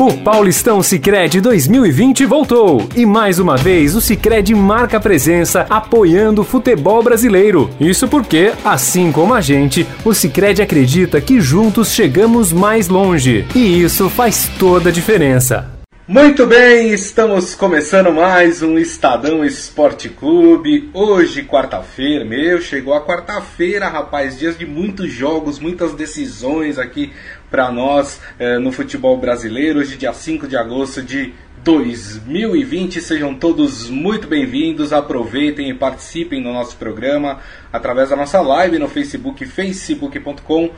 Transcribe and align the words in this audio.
O 0.00 0.14
Paulistão 0.14 0.82
Sicredi 0.82 1.42
2020 1.42 2.24
voltou 2.24 2.88
e 2.96 3.04
mais 3.04 3.38
uma 3.38 3.54
vez 3.54 3.94
o 3.94 4.00
Sicredi 4.00 4.54
marca 4.54 4.98
presença 4.98 5.66
apoiando 5.68 6.40
o 6.40 6.44
futebol 6.44 7.02
brasileiro. 7.02 7.68
Isso 7.78 8.08
porque, 8.08 8.54
assim 8.64 9.12
como 9.12 9.34
a 9.34 9.42
gente, 9.42 9.86
o 10.02 10.14
Sicredi 10.14 10.62
acredita 10.62 11.20
que 11.20 11.38
juntos 11.38 11.90
chegamos 11.90 12.50
mais 12.50 12.88
longe 12.88 13.44
e 13.54 13.82
isso 13.82 14.08
faz 14.08 14.50
toda 14.58 14.88
a 14.88 14.92
diferença. 14.92 15.79
Muito 16.10 16.44
bem, 16.44 16.90
estamos 16.92 17.54
começando 17.54 18.10
mais 18.10 18.62
um 18.62 18.76
Estadão 18.76 19.44
Esporte 19.44 20.08
Clube. 20.08 20.90
Hoje, 20.92 21.44
quarta-feira, 21.44 22.24
meu, 22.24 22.60
chegou 22.60 22.94
a 22.94 23.00
quarta-feira, 23.00 23.86
rapaz. 23.86 24.36
Dias 24.36 24.58
de 24.58 24.66
muitos 24.66 25.12
jogos, 25.12 25.60
muitas 25.60 25.94
decisões 25.94 26.80
aqui 26.80 27.12
para 27.48 27.70
nós 27.70 28.20
eh, 28.40 28.58
no 28.58 28.72
futebol 28.72 29.16
brasileiro. 29.18 29.78
Hoje, 29.78 29.96
dia 29.96 30.12
5 30.12 30.48
de 30.48 30.56
agosto 30.56 31.00
de 31.00 31.32
2020. 31.62 33.00
Sejam 33.00 33.32
todos 33.32 33.88
muito 33.88 34.26
bem-vindos. 34.26 34.92
Aproveitem 34.92 35.70
e 35.70 35.74
participem 35.74 36.42
do 36.42 36.52
nosso 36.52 36.76
programa 36.76 37.38
através 37.72 38.10
da 38.10 38.16
nossa 38.16 38.40
live 38.40 38.80
no 38.80 38.88
Facebook, 38.88 39.46
facebook.com 39.46 40.70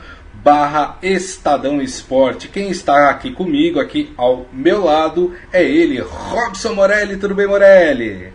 barra 0.43 0.97
Estadão 1.01 1.81
Esporte. 1.81 2.49
Quem 2.49 2.69
está 2.69 3.09
aqui 3.09 3.31
comigo, 3.31 3.79
aqui 3.79 4.11
ao 4.17 4.45
meu 4.51 4.83
lado, 4.83 5.33
é 5.51 5.63
ele, 5.63 5.99
Robson 5.99 6.73
Morelli. 6.73 7.17
Tudo 7.17 7.33
bem, 7.33 7.47
Morelli? 7.47 8.33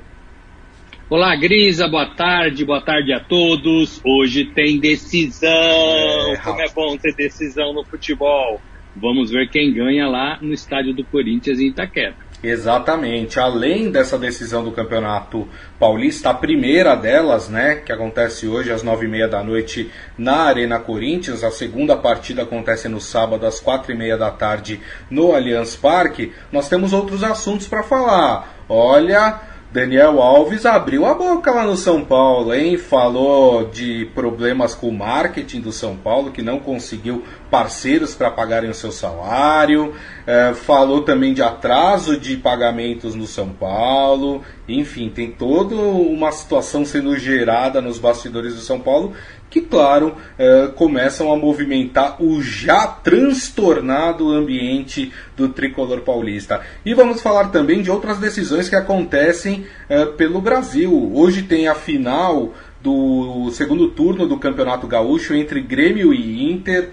Olá, 1.11 1.37
Grisa, 1.37 1.87
boa 1.87 2.07
tarde, 2.07 2.65
boa 2.65 2.81
tarde 2.81 3.13
a 3.13 3.21
todos. 3.21 4.01
Hoje 4.05 4.47
tem 4.47 4.79
decisão. 4.79 5.51
É, 5.51 6.37
Como 6.43 6.61
é 6.61 6.69
bom 6.71 6.97
ter 6.97 7.15
decisão 7.15 7.73
no 7.75 7.85
futebol. 7.85 8.61
Vamos 8.97 9.31
ver 9.31 9.49
quem 9.49 9.73
ganha 9.73 10.09
lá 10.09 10.39
no 10.41 10.53
estádio 10.53 10.95
do 10.95 11.05
Corinthians 11.05 11.61
em 11.61 11.69
Itaquera. 11.69 12.17
Exatamente. 12.43 13.41
Além 13.41 13.91
dessa 13.91 14.17
decisão 14.17 14.63
do 14.63 14.71
Campeonato 14.71 15.49
Paulista, 15.79 16.31
a 16.31 16.35
primeira 16.35 16.95
delas, 16.95 17.49
né, 17.49 17.77
que 17.77 17.91
acontece 17.91 18.47
hoje 18.47 18.71
às 18.71 18.83
nove 18.83 19.07
e 19.07 19.09
meia 19.09 19.27
da 19.27 19.43
noite 19.43 19.91
na 20.17 20.43
Arena 20.43 20.79
Corinthians, 20.79 21.43
a 21.43 21.51
segunda 21.51 21.97
partida 21.97 22.43
acontece 22.43 22.89
no 22.89 23.01
sábado 23.01 23.45
às 23.45 23.59
quatro 23.59 23.91
e 23.91 23.97
meia 23.97 24.17
da 24.17 24.31
tarde 24.31 24.81
no 25.11 25.35
Allianz 25.35 25.75
Parque, 25.75 26.33
nós 26.53 26.69
temos 26.69 26.93
outros 26.93 27.25
assuntos 27.25 27.67
para 27.67 27.83
falar. 27.83 28.57
Olha, 28.69 29.41
Daniel 29.71 30.23
Alves 30.23 30.65
abriu 30.65 31.05
a 31.05 31.13
boca 31.13 31.53
lá 31.53 31.63
no 31.63 31.77
São 31.77 32.03
Paulo, 32.03 32.55
hein? 32.55 32.79
Falou 32.79 33.67
de 33.67 34.07
problemas 34.15 34.75
com 34.75 34.89
o 34.89 34.97
marketing 34.97 35.61
do 35.61 35.71
São 35.71 35.95
Paulo, 35.95 36.31
que 36.31 36.41
não 36.41 36.59
conseguiu 36.59 37.23
parceiros 37.51 38.15
para 38.15 38.31
pagarem 38.31 38.71
o 38.71 38.75
seu 38.75 38.91
salário. 38.91 39.93
É, 40.27 40.55
falou 40.55 41.03
também 41.03 41.35
de 41.35 41.43
atraso 41.43 42.19
de 42.19 42.35
pagamentos 42.39 43.15
no 43.15 43.27
São 43.27 43.51
Paulo. 43.51 44.43
Enfim, 44.67 45.11
tem 45.11 45.31
toda 45.31 45.75
uma 45.75 46.33
situação 46.33 46.87
sendo 46.87 47.19
gerada 47.19 47.83
nos 47.83 47.99
bastidores 47.99 48.55
do 48.55 48.61
São 48.61 48.81
Paulo 48.81 49.13
que, 49.51 49.61
claro, 49.61 50.15
eh, 50.39 50.71
começam 50.75 51.33
a 51.33 51.37
movimentar 51.37 52.23
o 52.23 52.43
já 52.43 52.87
transtornado 52.87 54.31
ambiente 54.31 55.13
do 55.37 55.49
tricolor 55.49 56.01
paulista. 56.01 56.61
E 56.85 56.95
vamos 56.95 57.23
falar 57.23 57.49
também 57.49 57.83
de 57.83 57.91
outras 57.91 58.19
decisões 58.19 58.69
que 58.69 58.77
acontecem 58.77 59.67
eh, 59.89 60.05
pelo 60.05 60.41
Brasil. 60.41 61.13
Hoje 61.15 61.43
tem 61.43 61.67
a 61.67 61.75
final 61.75 62.53
do 62.83 63.51
segundo 63.53 63.89
turno 63.89 64.27
do 64.27 64.39
Campeonato 64.39 64.87
Gaúcho 64.87 65.35
entre 65.35 65.61
Grêmio 65.61 66.13
e 66.13 66.53
Inter. 66.53 66.91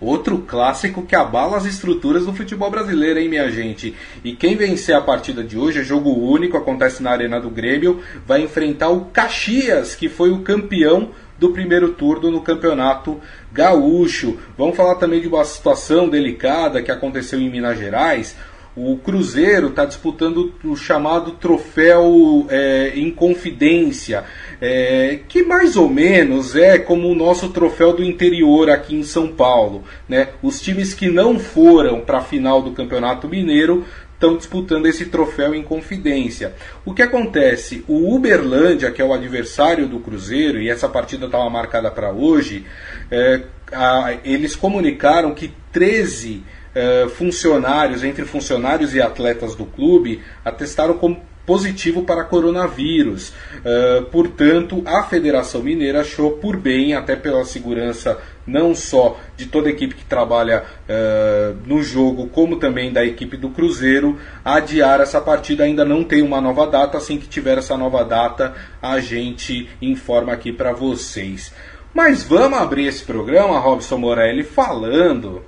Outro 0.00 0.38
clássico 0.38 1.02
que 1.02 1.14
abala 1.14 1.56
as 1.56 1.64
estruturas 1.64 2.26
do 2.26 2.34
futebol 2.34 2.68
brasileiro, 2.68 3.20
hein, 3.20 3.28
minha 3.28 3.48
gente? 3.52 3.94
E 4.24 4.34
quem 4.34 4.56
vencer 4.56 4.96
a 4.96 5.00
partida 5.00 5.44
de 5.44 5.56
hoje, 5.56 5.78
é 5.78 5.84
jogo 5.84 6.10
único, 6.10 6.56
acontece 6.56 7.00
na 7.04 7.12
Arena 7.12 7.40
do 7.40 7.48
Grêmio, 7.48 8.00
vai 8.26 8.42
enfrentar 8.42 8.88
o 8.88 9.04
Caxias, 9.04 9.94
que 9.94 10.08
foi 10.08 10.32
o 10.32 10.40
campeão 10.40 11.10
do 11.42 11.50
primeiro 11.50 11.88
turno 11.94 12.30
no 12.30 12.40
Campeonato 12.40 13.20
Gaúcho. 13.52 14.38
Vamos 14.56 14.76
falar 14.76 14.94
também 14.94 15.20
de 15.20 15.26
uma 15.26 15.44
situação 15.44 16.08
delicada 16.08 16.80
que 16.80 16.92
aconteceu 16.92 17.40
em 17.40 17.50
Minas 17.50 17.76
Gerais. 17.76 18.36
O 18.76 18.96
Cruzeiro 18.96 19.66
está 19.66 19.84
disputando 19.84 20.54
o 20.64 20.76
chamado 20.76 21.32
troféu 21.32 22.46
é, 22.48 22.92
em 22.94 23.10
confidência, 23.10 24.24
é, 24.60 25.18
que 25.28 25.42
mais 25.42 25.76
ou 25.76 25.90
menos 25.90 26.56
é 26.56 26.78
como 26.78 27.08
o 27.08 27.14
nosso 27.14 27.50
troféu 27.50 27.92
do 27.92 28.04
interior 28.04 28.70
aqui 28.70 28.94
em 28.94 29.02
São 29.02 29.28
Paulo. 29.28 29.82
Né? 30.08 30.28
Os 30.42 30.60
times 30.60 30.94
que 30.94 31.08
não 31.08 31.38
foram 31.40 32.00
para 32.00 32.18
a 32.18 32.22
final 32.22 32.62
do 32.62 32.70
Campeonato 32.70 33.28
Mineiro 33.28 33.84
estão 34.22 34.36
disputando 34.36 34.86
esse 34.86 35.06
troféu 35.06 35.52
em 35.52 35.62
confidência. 35.64 36.54
O 36.84 36.94
que 36.94 37.02
acontece? 37.02 37.84
O 37.88 38.14
Uberlândia, 38.14 38.92
que 38.92 39.02
é 39.02 39.04
o 39.04 39.12
adversário 39.12 39.88
do 39.88 39.98
Cruzeiro, 39.98 40.60
e 40.60 40.70
essa 40.70 40.88
partida 40.88 41.26
estava 41.26 41.50
marcada 41.50 41.90
para 41.90 42.12
hoje, 42.12 42.64
é, 43.10 43.42
a, 43.72 44.14
eles 44.24 44.54
comunicaram 44.54 45.34
que 45.34 45.52
13 45.72 46.44
é, 46.72 47.08
funcionários, 47.08 48.04
entre 48.04 48.24
funcionários 48.24 48.94
e 48.94 49.02
atletas 49.02 49.56
do 49.56 49.64
clube, 49.64 50.22
atestaram 50.44 50.94
como 50.94 51.20
positivo 51.44 52.02
para 52.04 52.24
coronavírus. 52.24 53.30
Uh, 53.30 54.04
portanto, 54.10 54.82
a 54.86 55.02
Federação 55.02 55.62
Mineira 55.62 56.00
achou 56.00 56.32
por 56.32 56.56
bem, 56.56 56.94
até 56.94 57.16
pela 57.16 57.44
segurança 57.44 58.18
não 58.46 58.74
só 58.74 59.18
de 59.36 59.46
toda 59.46 59.68
a 59.68 59.72
equipe 59.72 59.94
que 59.94 60.04
trabalha 60.04 60.64
uh, 60.88 61.56
no 61.66 61.82
jogo, 61.82 62.28
como 62.28 62.56
também 62.56 62.92
da 62.92 63.04
equipe 63.04 63.36
do 63.36 63.50
Cruzeiro, 63.50 64.18
adiar 64.44 65.00
essa 65.00 65.20
partida. 65.20 65.64
Ainda 65.64 65.84
não 65.84 66.04
tem 66.04 66.22
uma 66.22 66.40
nova 66.40 66.66
data, 66.66 66.98
assim 66.98 67.18
que 67.18 67.28
tiver 67.28 67.58
essa 67.58 67.76
nova 67.76 68.04
data, 68.04 68.54
a 68.80 69.00
gente 69.00 69.68
informa 69.80 70.32
aqui 70.32 70.52
para 70.52 70.72
vocês. 70.72 71.52
Mas 71.94 72.22
vamos 72.22 72.58
abrir 72.58 72.86
esse 72.86 73.04
programa, 73.04 73.58
Robson 73.58 73.98
Morelli, 73.98 74.42
falando 74.42 75.42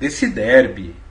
desse 0.00 0.26
derby 0.28 1.01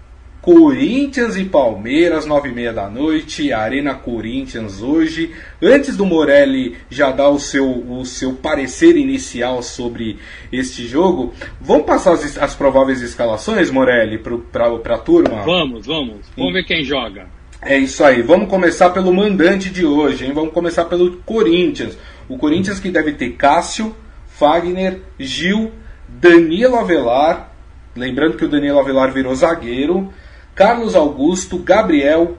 Corinthians 0.42 1.38
e 1.38 1.46
Palmeiras, 1.46 2.26
nove 2.26 2.50
e 2.50 2.52
meia 2.52 2.74
da 2.74 2.90
noite, 2.90 3.54
Arena 3.54 3.94
Corinthians 3.94 4.82
hoje. 4.82 5.32
Antes 5.62 5.96
do 5.96 6.04
Morelli 6.04 6.78
já 6.90 7.12
dar 7.12 7.30
o 7.30 7.38
seu, 7.38 7.70
o 7.70 8.04
seu 8.06 8.34
parecer 8.34 8.98
inicial 8.98 9.62
sobre 9.62 10.18
este 10.52 10.88
jogo, 10.88 11.32
vamos 11.60 11.86
passar 11.86 12.14
as, 12.14 12.40
as 12.40 12.56
prováveis 12.56 13.04
escalações, 13.04 13.70
Morelli, 13.70 14.18
para 14.52 14.96
a 14.96 14.98
turma? 14.98 15.44
Vamos, 15.44 15.86
vamos. 15.86 16.28
Vamos 16.36 16.54
ver 16.54 16.64
quem 16.64 16.84
joga. 16.84 17.28
É 17.62 17.78
isso 17.78 18.04
aí. 18.04 18.24
Vamos 18.24 18.50
começar 18.50 18.90
pelo 18.90 19.14
mandante 19.14 19.70
de 19.70 19.86
hoje, 19.86 20.26
hein? 20.26 20.34
Vamos 20.34 20.52
começar 20.54 20.86
pelo 20.86 21.18
Corinthians. 21.18 21.96
O 22.28 22.40
Corinthians 22.40 22.80
que 22.80 22.90
deve 22.90 23.12
ter 23.12 23.34
Cássio, 23.34 23.96
Fagner, 24.28 25.02
Gil, 25.20 25.72
Danilo 26.10 26.78
Avelar. 26.78 27.54
Lembrando 27.96 28.38
que 28.38 28.46
o 28.46 28.50
Danilo 28.50 28.80
Avelar 28.80 29.12
virou 29.12 29.36
zagueiro. 29.36 30.12
Carlos 30.56 30.96
Augusto, 30.96 31.58
Gabriel, 31.58 32.38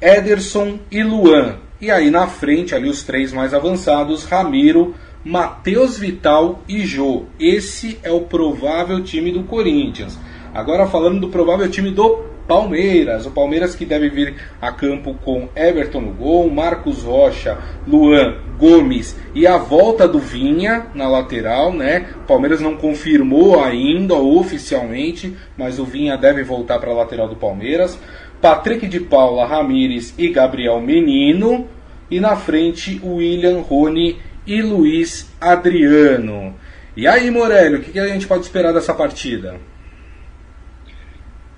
Ederson 0.00 0.78
e 0.90 1.02
Luan. 1.02 1.56
E 1.80 1.90
aí 1.90 2.10
na 2.10 2.26
frente, 2.26 2.74
ali 2.74 2.88
os 2.88 3.02
três 3.02 3.32
mais 3.32 3.54
avançados, 3.54 4.24
Ramiro, 4.24 4.94
Matheus 5.24 5.98
Vital 5.98 6.60
e 6.68 6.84
Jô. 6.86 7.24
Esse 7.38 7.98
é 8.02 8.10
o 8.10 8.22
provável 8.22 9.02
time 9.02 9.30
do 9.30 9.44
Corinthians. 9.44 10.18
Agora 10.52 10.86
falando 10.86 11.20
do 11.20 11.28
provável 11.28 11.70
time 11.70 11.90
do 11.90 12.31
Palmeiras. 12.52 13.24
O 13.24 13.30
Palmeiras 13.30 13.74
que 13.74 13.86
deve 13.86 14.10
vir 14.10 14.34
a 14.60 14.70
campo 14.70 15.14
com 15.24 15.48
Everton 15.56 16.02
no 16.02 16.12
gol, 16.12 16.50
Marcos 16.50 17.02
Rocha, 17.02 17.56
Luan, 17.88 18.36
Gomes 18.58 19.16
e 19.34 19.46
a 19.46 19.56
volta 19.56 20.06
do 20.06 20.18
Vinha 20.18 20.88
na 20.94 21.08
lateral, 21.08 21.72
né? 21.72 22.10
O 22.16 22.26
Palmeiras 22.26 22.60
não 22.60 22.76
confirmou 22.76 23.64
ainda 23.64 24.16
oficialmente, 24.16 25.34
mas 25.56 25.78
o 25.78 25.86
Vinha 25.86 26.14
deve 26.18 26.44
voltar 26.44 26.78
para 26.78 26.90
a 26.90 26.94
lateral 26.94 27.26
do 27.26 27.36
Palmeiras. 27.36 27.98
Patrick 28.38 28.86
de 28.86 29.00
Paula, 29.00 29.46
Ramires 29.46 30.12
e 30.18 30.28
Gabriel 30.28 30.78
Menino. 30.78 31.66
E 32.10 32.20
na 32.20 32.36
frente, 32.36 33.00
William 33.02 33.62
Rony 33.62 34.18
e 34.46 34.60
Luiz 34.60 35.32
Adriano. 35.40 36.54
E 36.94 37.06
aí, 37.06 37.30
Morelli, 37.30 37.76
o 37.76 37.80
que 37.80 37.98
a 37.98 38.08
gente 38.08 38.26
pode 38.26 38.42
esperar 38.44 38.74
dessa 38.74 38.92
partida? 38.92 39.58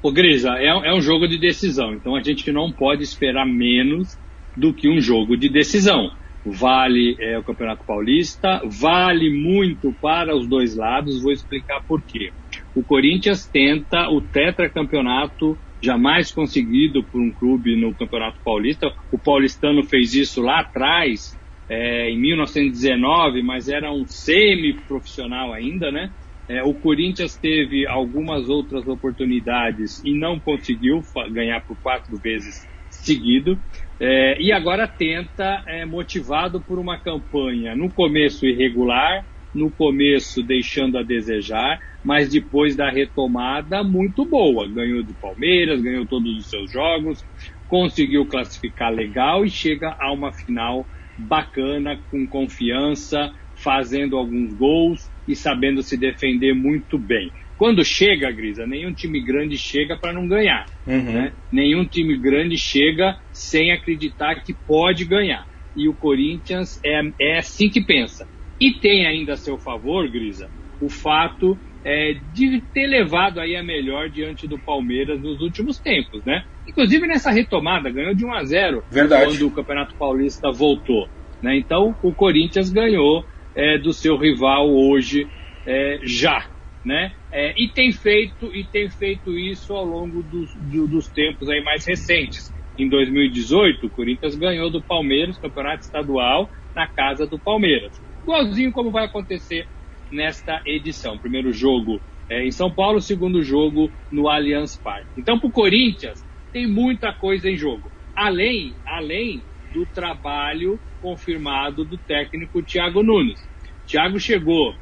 Ô, 0.04 0.12
Grisa, 0.12 0.50
é, 0.58 0.66
é 0.66 0.92
um 0.92 1.00
jogo 1.00 1.26
de 1.26 1.38
decisão, 1.38 1.94
então 1.94 2.14
a 2.14 2.22
gente 2.22 2.52
não 2.52 2.70
pode 2.70 3.02
esperar 3.02 3.46
menos 3.46 4.18
do 4.54 4.74
que 4.74 4.86
um 4.86 5.00
jogo 5.00 5.34
de 5.34 5.48
decisão. 5.48 6.10
Vale 6.44 7.16
é, 7.18 7.38
o 7.38 7.42
Campeonato 7.42 7.86
Paulista, 7.86 8.60
vale 8.66 9.30
muito 9.30 9.94
para 10.02 10.36
os 10.36 10.46
dois 10.46 10.76
lados, 10.76 11.22
vou 11.22 11.32
explicar 11.32 11.80
por 11.88 12.04
quê. 12.06 12.32
O 12.74 12.84
Corinthians 12.84 13.48
tenta 13.50 14.10
o 14.10 14.20
tetracampeonato 14.20 15.58
jamais 15.82 16.30
conseguido 16.30 17.02
por 17.10 17.18
um 17.22 17.32
clube 17.32 17.74
no 17.74 17.94
Campeonato 17.94 18.38
Paulista. 18.44 18.92
O 19.10 19.18
paulistano 19.18 19.82
fez 19.84 20.12
isso 20.12 20.42
lá 20.42 20.60
atrás, 20.60 21.34
é, 21.66 22.10
em 22.10 22.20
1919, 22.20 23.42
mas 23.42 23.68
era 23.68 23.90
um 23.90 24.04
semi-profissional 24.06 25.54
ainda, 25.54 25.90
né? 25.90 26.10
É, 26.48 26.62
o 26.62 26.74
Corinthians 26.74 27.36
teve 27.36 27.86
algumas 27.86 28.48
outras 28.48 28.86
oportunidades 28.86 30.02
e 30.04 30.12
não 30.18 30.38
conseguiu 30.38 31.00
ganhar 31.30 31.64
por 31.64 31.76
quatro 31.80 32.18
vezes 32.18 32.66
seguido. 32.90 33.58
É, 33.98 34.40
e 34.40 34.52
agora 34.52 34.86
tenta, 34.86 35.62
é, 35.66 35.84
motivado 35.86 36.60
por 36.60 36.78
uma 36.78 36.98
campanha 36.98 37.74
no 37.74 37.90
começo 37.90 38.46
irregular, 38.46 39.26
no 39.54 39.70
começo 39.70 40.42
deixando 40.42 40.98
a 40.98 41.02
desejar, 41.02 41.78
mas 42.04 42.30
depois 42.30 42.76
da 42.76 42.90
retomada 42.90 43.82
muito 43.82 44.28
boa. 44.28 44.68
Ganhou 44.68 45.02
de 45.02 45.14
Palmeiras, 45.14 45.80
ganhou 45.80 46.06
todos 46.06 46.36
os 46.36 46.50
seus 46.50 46.70
jogos, 46.70 47.24
conseguiu 47.66 48.26
classificar 48.26 48.92
legal 48.92 49.44
e 49.44 49.50
chega 49.50 49.96
a 49.98 50.12
uma 50.12 50.32
final 50.32 50.86
bacana, 51.16 51.96
com 52.10 52.26
confiança, 52.26 53.32
fazendo 53.54 54.16
alguns 54.16 54.52
gols 54.52 55.13
e 55.26 55.34
sabendo 55.34 55.82
se 55.82 55.96
defender 55.96 56.54
muito 56.54 56.98
bem. 56.98 57.30
Quando 57.56 57.84
chega, 57.84 58.30
Grisa, 58.32 58.66
nenhum 58.66 58.92
time 58.92 59.20
grande 59.20 59.56
chega 59.56 59.96
para 59.96 60.12
não 60.12 60.26
ganhar. 60.26 60.66
Uhum. 60.86 61.12
Né? 61.12 61.32
Nenhum 61.52 61.84
time 61.84 62.16
grande 62.16 62.58
chega 62.58 63.16
sem 63.32 63.72
acreditar 63.72 64.42
que 64.42 64.52
pode 64.52 65.04
ganhar. 65.04 65.46
E 65.76 65.88
o 65.88 65.94
Corinthians 65.94 66.80
é, 66.84 67.00
é 67.20 67.38
assim 67.38 67.68
que 67.68 67.80
pensa. 67.80 68.28
E 68.60 68.72
tem 68.72 69.06
ainda 69.06 69.34
a 69.34 69.36
seu 69.36 69.56
favor, 69.56 70.08
Grisa, 70.08 70.50
o 70.80 70.88
fato 70.88 71.58
é, 71.84 72.16
de 72.32 72.60
ter 72.72 72.86
levado 72.86 73.38
aí 73.38 73.56
a 73.56 73.62
melhor 73.62 74.08
diante 74.08 74.48
do 74.48 74.58
Palmeiras 74.58 75.20
nos 75.20 75.40
últimos 75.40 75.78
tempos, 75.78 76.24
né? 76.24 76.44
Inclusive 76.66 77.06
nessa 77.06 77.30
retomada, 77.30 77.90
ganhou 77.90 78.14
de 78.14 78.24
1 78.24 78.32
a 78.32 78.44
0 78.44 78.84
Verdade. 78.90 79.26
quando 79.26 79.46
o 79.46 79.50
Campeonato 79.50 79.94
Paulista 79.96 80.50
voltou. 80.50 81.08
Né? 81.42 81.58
Então 81.58 81.94
o 82.02 82.12
Corinthians 82.12 82.70
ganhou 82.70 83.24
é, 83.54 83.78
do 83.78 83.92
seu 83.92 84.16
rival 84.16 84.68
hoje 84.70 85.26
é, 85.66 86.00
já. 86.02 86.46
Né? 86.84 87.12
É, 87.32 87.54
e 87.56 87.68
tem 87.68 87.90
feito 87.92 88.54
e 88.54 88.62
tem 88.64 88.90
feito 88.90 89.38
isso 89.38 89.72
ao 89.72 89.84
longo 89.84 90.22
dos, 90.22 90.54
do, 90.54 90.86
dos 90.86 91.08
tempos 91.08 91.48
aí 91.48 91.62
mais 91.62 91.86
recentes. 91.86 92.52
Em 92.76 92.88
2018, 92.88 93.86
o 93.86 93.90
Corinthians 93.90 94.34
ganhou 94.34 94.68
do 94.70 94.82
Palmeiras, 94.82 95.38
campeonato 95.38 95.84
estadual, 95.84 96.50
na 96.74 96.86
casa 96.86 97.26
do 97.26 97.38
Palmeiras. 97.38 98.02
Igualzinho 98.22 98.72
como 98.72 98.90
vai 98.90 99.04
acontecer 99.04 99.66
nesta 100.10 100.60
edição. 100.66 101.16
Primeiro 101.16 101.52
jogo 101.52 102.00
é, 102.28 102.44
em 102.44 102.50
São 102.50 102.70
Paulo, 102.70 103.00
segundo 103.00 103.42
jogo 103.42 103.90
no 104.10 104.28
Allianz 104.28 104.76
Parque. 104.76 105.08
Então, 105.16 105.38
para 105.38 105.48
o 105.48 105.52
Corinthians, 105.52 106.24
tem 106.52 106.66
muita 106.66 107.12
coisa 107.12 107.48
em 107.48 107.56
jogo. 107.56 107.90
Além, 108.14 108.74
além 108.86 109.42
do 109.72 109.84
trabalho 109.86 110.78
confirmado 111.04 111.84
do 111.84 111.98
técnico 111.98 112.62
Thiago 112.62 113.02
Nunes. 113.02 113.38
Thiago 113.86 114.18
chegou 114.18 114.74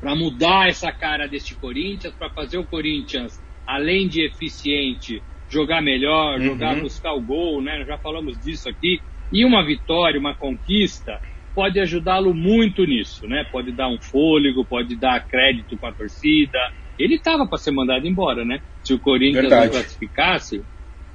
para 0.00 0.14
mudar 0.14 0.68
essa 0.68 0.92
cara 0.92 1.26
deste 1.26 1.56
Corinthians, 1.56 2.14
para 2.14 2.30
fazer 2.30 2.58
o 2.58 2.64
Corinthians, 2.64 3.42
além 3.66 4.06
de 4.06 4.24
eficiente, 4.24 5.20
jogar 5.48 5.82
melhor, 5.82 6.38
uhum. 6.38 6.46
jogar 6.46 6.76
buscar 6.76 7.12
o 7.12 7.20
gol, 7.20 7.60
né? 7.60 7.84
Já 7.84 7.98
falamos 7.98 8.38
disso 8.38 8.68
aqui. 8.68 9.00
E 9.32 9.44
uma 9.44 9.66
vitória, 9.66 10.20
uma 10.20 10.32
conquista, 10.32 11.20
pode 11.52 11.80
ajudá-lo 11.80 12.32
muito 12.32 12.84
nisso, 12.84 13.26
né? 13.26 13.42
Pode 13.50 13.72
dar 13.72 13.88
um 13.88 14.00
fôlego, 14.00 14.64
pode 14.64 14.94
dar 14.94 15.26
crédito 15.26 15.76
para 15.76 15.88
a 15.88 15.92
torcida. 15.92 16.72
Ele 16.96 17.16
estava 17.16 17.44
para 17.48 17.58
ser 17.58 17.72
mandado 17.72 18.06
embora, 18.06 18.44
né? 18.44 18.60
Se 18.84 18.94
o 18.94 18.98
Corinthians 19.00 19.48
Verdade. 19.48 19.66
não 19.66 19.72
classificasse, 19.72 20.64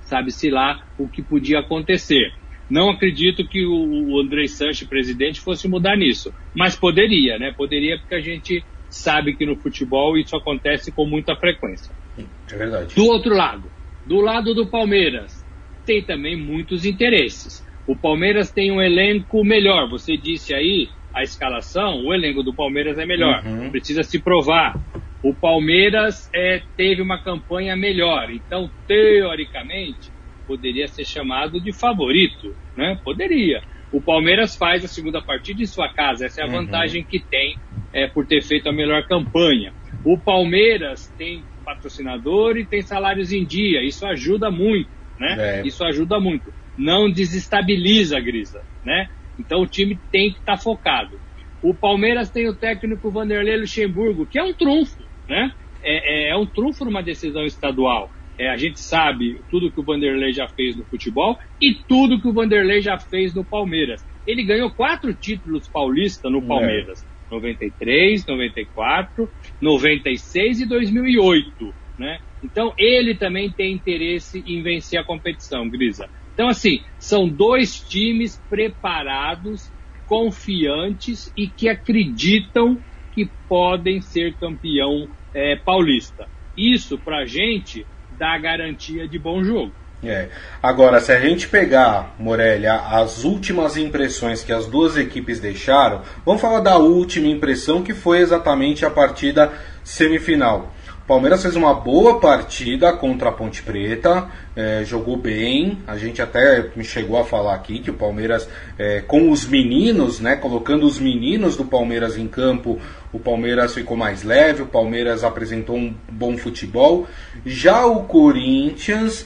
sabe-se 0.01 0.49
lá 0.49 0.83
o 0.97 1.07
que 1.07 1.21
podia 1.21 1.59
acontecer. 1.59 2.33
Não 2.71 2.89
acredito 2.89 3.45
que 3.45 3.65
o 3.65 4.18
André 4.21 4.47
Sanches, 4.47 4.88
presidente, 4.88 5.41
fosse 5.41 5.68
mudar 5.68 5.97
nisso. 5.97 6.33
Mas 6.56 6.73
poderia, 6.73 7.38
né? 7.38 7.51
Poderia 7.51 8.00
porque 8.00 8.15
a 8.15 8.21
gente 8.21 8.63
sabe 8.89 9.35
que 9.35 9.45
no 9.45 9.57
futebol 9.57 10.18
isso 10.18 10.38
acontece 10.38 10.89
com 10.89 11.06
muita 11.06 11.35
frequência. 11.35 11.94
É 12.18 12.56
verdade. 12.56 12.95
Do 12.95 13.06
outro 13.07 13.35
lado, 13.35 13.69
do 14.06 14.21
lado 14.21 14.53
do 14.53 14.65
Palmeiras, 14.68 15.45
tem 15.85 16.01
também 16.01 16.38
muitos 16.38 16.85
interesses. 16.85 17.62
O 17.85 17.94
Palmeiras 17.94 18.51
tem 18.51 18.71
um 18.71 18.81
elenco 18.81 19.44
melhor. 19.44 19.89
Você 19.89 20.15
disse 20.15 20.53
aí 20.53 20.88
a 21.13 21.24
escalação, 21.24 22.06
o 22.06 22.13
elenco 22.13 22.41
do 22.41 22.53
Palmeiras 22.53 22.97
é 22.97 23.06
melhor. 23.06 23.44
Uhum. 23.45 23.69
Precisa 23.69 24.01
se 24.01 24.17
provar. 24.17 24.79
O 25.21 25.33
Palmeiras 25.33 26.29
é, 26.33 26.62
teve 26.77 27.01
uma 27.01 27.21
campanha 27.21 27.75
melhor. 27.75 28.31
Então, 28.31 28.71
teoricamente, 28.88 30.09
poderia 30.51 30.86
ser 30.86 31.06
chamado 31.06 31.62
de 31.62 31.71
favorito, 31.71 32.53
né? 32.75 33.00
Poderia. 33.01 33.62
O 33.89 34.01
Palmeiras 34.01 34.53
faz 34.53 34.83
a 34.83 34.88
segunda 34.88 35.21
partida 35.21 35.62
em 35.62 35.65
sua 35.65 35.88
casa, 35.88 36.25
essa 36.25 36.42
é 36.42 36.44
a 36.44 36.48
uhum. 36.48 36.65
vantagem 36.65 37.03
que 37.06 37.19
tem 37.19 37.57
é, 37.94 38.06
por 38.07 38.25
ter 38.25 38.42
feito 38.42 38.68
a 38.68 38.74
melhor 38.74 39.07
campanha. 39.07 39.74
O 40.03 40.18
Palmeiras 40.18 41.07
tem 41.18 41.42
patrocinador 41.63 42.57
e 42.57 42.65
tem 42.65 42.81
salários 42.81 43.31
em 43.31 43.45
dia, 43.45 43.81
isso 43.81 44.06
ajuda 44.06 44.51
muito, 44.51 44.89
né? 45.18 45.59
É. 45.59 45.62
Isso 45.65 45.86
ajuda 45.86 46.19
muito. 46.19 46.53
Não 46.77 47.09
desestabiliza 47.09 48.18
a 48.18 48.19
Grisa, 48.19 48.62
né? 48.83 49.09
Então 49.39 49.62
o 49.62 49.68
time 49.68 49.98
tem 50.12 50.33
que 50.33 50.39
estar 50.39 50.57
tá 50.57 50.62
focado. 50.62 51.18
O 51.63 51.74
Palmeiras 51.74 52.30
tem 52.30 52.50
o 52.50 52.56
técnico 52.56 53.09
Vanderlei 53.09 53.56
Luxemburgo, 53.56 54.25
que 54.25 54.38
é 54.38 54.44
um 54.44 54.53
trunfo, 54.53 55.01
né? 55.30 55.53
É, 55.81 56.30
é, 56.30 56.31
é 56.31 56.36
um 56.36 56.45
trunfo 56.45 56.83
numa 56.83 57.01
decisão 57.01 57.45
estadual. 57.45 58.09
É, 58.41 58.49
a 58.49 58.57
gente 58.57 58.79
sabe 58.79 59.39
tudo 59.51 59.69
que 59.69 59.79
o 59.79 59.83
Vanderlei 59.83 60.33
já 60.33 60.47
fez 60.47 60.75
no 60.75 60.83
futebol 60.83 61.38
e 61.61 61.75
tudo 61.75 62.19
que 62.19 62.27
o 62.27 62.33
Vanderlei 62.33 62.81
já 62.81 62.97
fez 62.97 63.35
no 63.35 63.45
Palmeiras. 63.45 64.03
Ele 64.25 64.41
ganhou 64.41 64.71
quatro 64.71 65.13
títulos 65.13 65.67
paulistas 65.67 66.31
no 66.31 66.39
é. 66.39 66.47
Palmeiras: 66.47 67.03
é. 67.03 67.35
93, 67.35 68.25
94, 68.25 69.29
96 69.61 70.61
e 70.61 70.65
2008. 70.65 71.71
Né? 71.99 72.19
Então 72.43 72.73
ele 72.79 73.13
também 73.13 73.51
tem 73.51 73.73
interesse 73.73 74.43
em 74.47 74.63
vencer 74.63 74.99
a 74.99 75.03
competição, 75.03 75.69
Grisa. 75.69 76.09
Então, 76.33 76.47
assim, 76.47 76.81
são 76.97 77.29
dois 77.29 77.79
times 77.79 78.41
preparados, 78.49 79.71
confiantes 80.07 81.31
e 81.38 81.45
que 81.45 81.69
acreditam 81.69 82.79
que 83.13 83.29
podem 83.47 84.01
ser 84.01 84.33
campeão 84.38 85.07
é, 85.31 85.55
paulista. 85.57 86.27
Isso, 86.57 86.97
para 86.97 87.19
a 87.19 87.25
gente, 87.25 87.85
dá 88.21 88.38
garantia 88.38 89.07
de 89.07 89.18
bom 89.18 89.44
jogo. 89.44 89.71
É. 90.03 90.29
Agora, 90.62 91.00
se 91.00 91.12
a 91.12 91.19
gente 91.19 91.47
pegar, 91.47 92.15
Morelli, 92.19 92.68
as 92.68 93.23
últimas 93.23 93.77
impressões 93.77 94.44
que 94.44 94.53
as 94.53 94.68
duas 94.68 94.95
equipes 94.95 95.39
deixaram, 95.39 96.01
vamos 96.23 96.39
falar 96.39 96.59
da 96.59 96.77
última 96.77 97.27
impressão 97.27 97.81
que 97.81 97.95
foi 97.95 98.19
exatamente 98.19 98.85
a 98.85 98.91
partida 98.91 99.51
semifinal. 99.83 100.71
Palmeiras 101.11 101.41
fez 101.41 101.57
uma 101.57 101.73
boa 101.73 102.21
partida 102.21 102.93
contra 102.93 103.27
a 103.27 103.31
Ponte 103.33 103.61
Preta, 103.61 104.29
é, 104.55 104.85
jogou 104.85 105.17
bem. 105.17 105.79
A 105.85 105.97
gente 105.97 106.21
até 106.21 106.69
me 106.74 106.86
chegou 106.86 107.19
a 107.19 107.25
falar 107.25 107.53
aqui 107.53 107.79
que 107.79 107.91
o 107.91 107.95
Palmeiras, 107.95 108.47
é, 108.79 109.01
com 109.01 109.29
os 109.29 109.45
meninos, 109.45 110.21
né, 110.21 110.38
colocando 110.38 110.86
os 110.86 111.00
meninos 111.00 111.57
do 111.57 111.65
Palmeiras 111.65 112.15
em 112.17 112.29
campo, 112.29 112.79
o 113.12 113.19
Palmeiras 113.19 113.74
ficou 113.74 113.97
mais 113.97 114.24
leve, 114.24 114.62
o 114.62 114.67
Palmeiras 114.67 115.25
apresentou 115.25 115.75
um 115.75 115.93
bom 116.09 116.38
futebol. 116.38 117.05
Já 117.45 117.86
o 117.86 118.03
Corinthians 118.03 119.25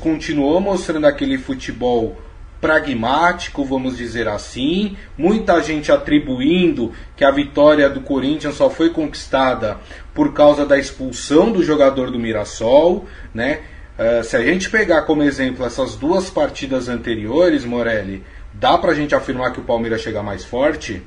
continuou 0.00 0.60
mostrando 0.60 1.08
aquele 1.08 1.38
futebol 1.38 2.16
pragmático, 2.60 3.64
vamos 3.64 3.96
dizer 3.96 4.28
assim. 4.28 4.96
Muita 5.16 5.60
gente 5.62 5.92
atribuindo 5.92 6.92
que 7.16 7.24
a 7.24 7.30
vitória 7.30 7.88
do 7.88 8.00
Corinthians 8.00 8.54
só 8.54 8.70
foi 8.70 8.90
conquistada 8.90 9.78
por 10.14 10.32
causa 10.32 10.64
da 10.64 10.78
expulsão 10.78 11.52
do 11.52 11.62
jogador 11.62 12.10
do 12.10 12.18
Mirassol, 12.18 13.06
né? 13.34 13.60
Uh, 13.98 14.22
se 14.22 14.36
a 14.36 14.42
gente 14.42 14.68
pegar 14.68 15.02
como 15.02 15.22
exemplo 15.22 15.64
essas 15.64 15.96
duas 15.96 16.28
partidas 16.28 16.88
anteriores, 16.88 17.64
Morelli, 17.64 18.22
dá 18.52 18.76
pra 18.76 18.94
gente 18.94 19.14
afirmar 19.14 19.52
que 19.52 19.60
o 19.60 19.64
Palmeiras 19.64 20.02
chega 20.02 20.22
mais 20.22 20.44
forte, 20.44 21.02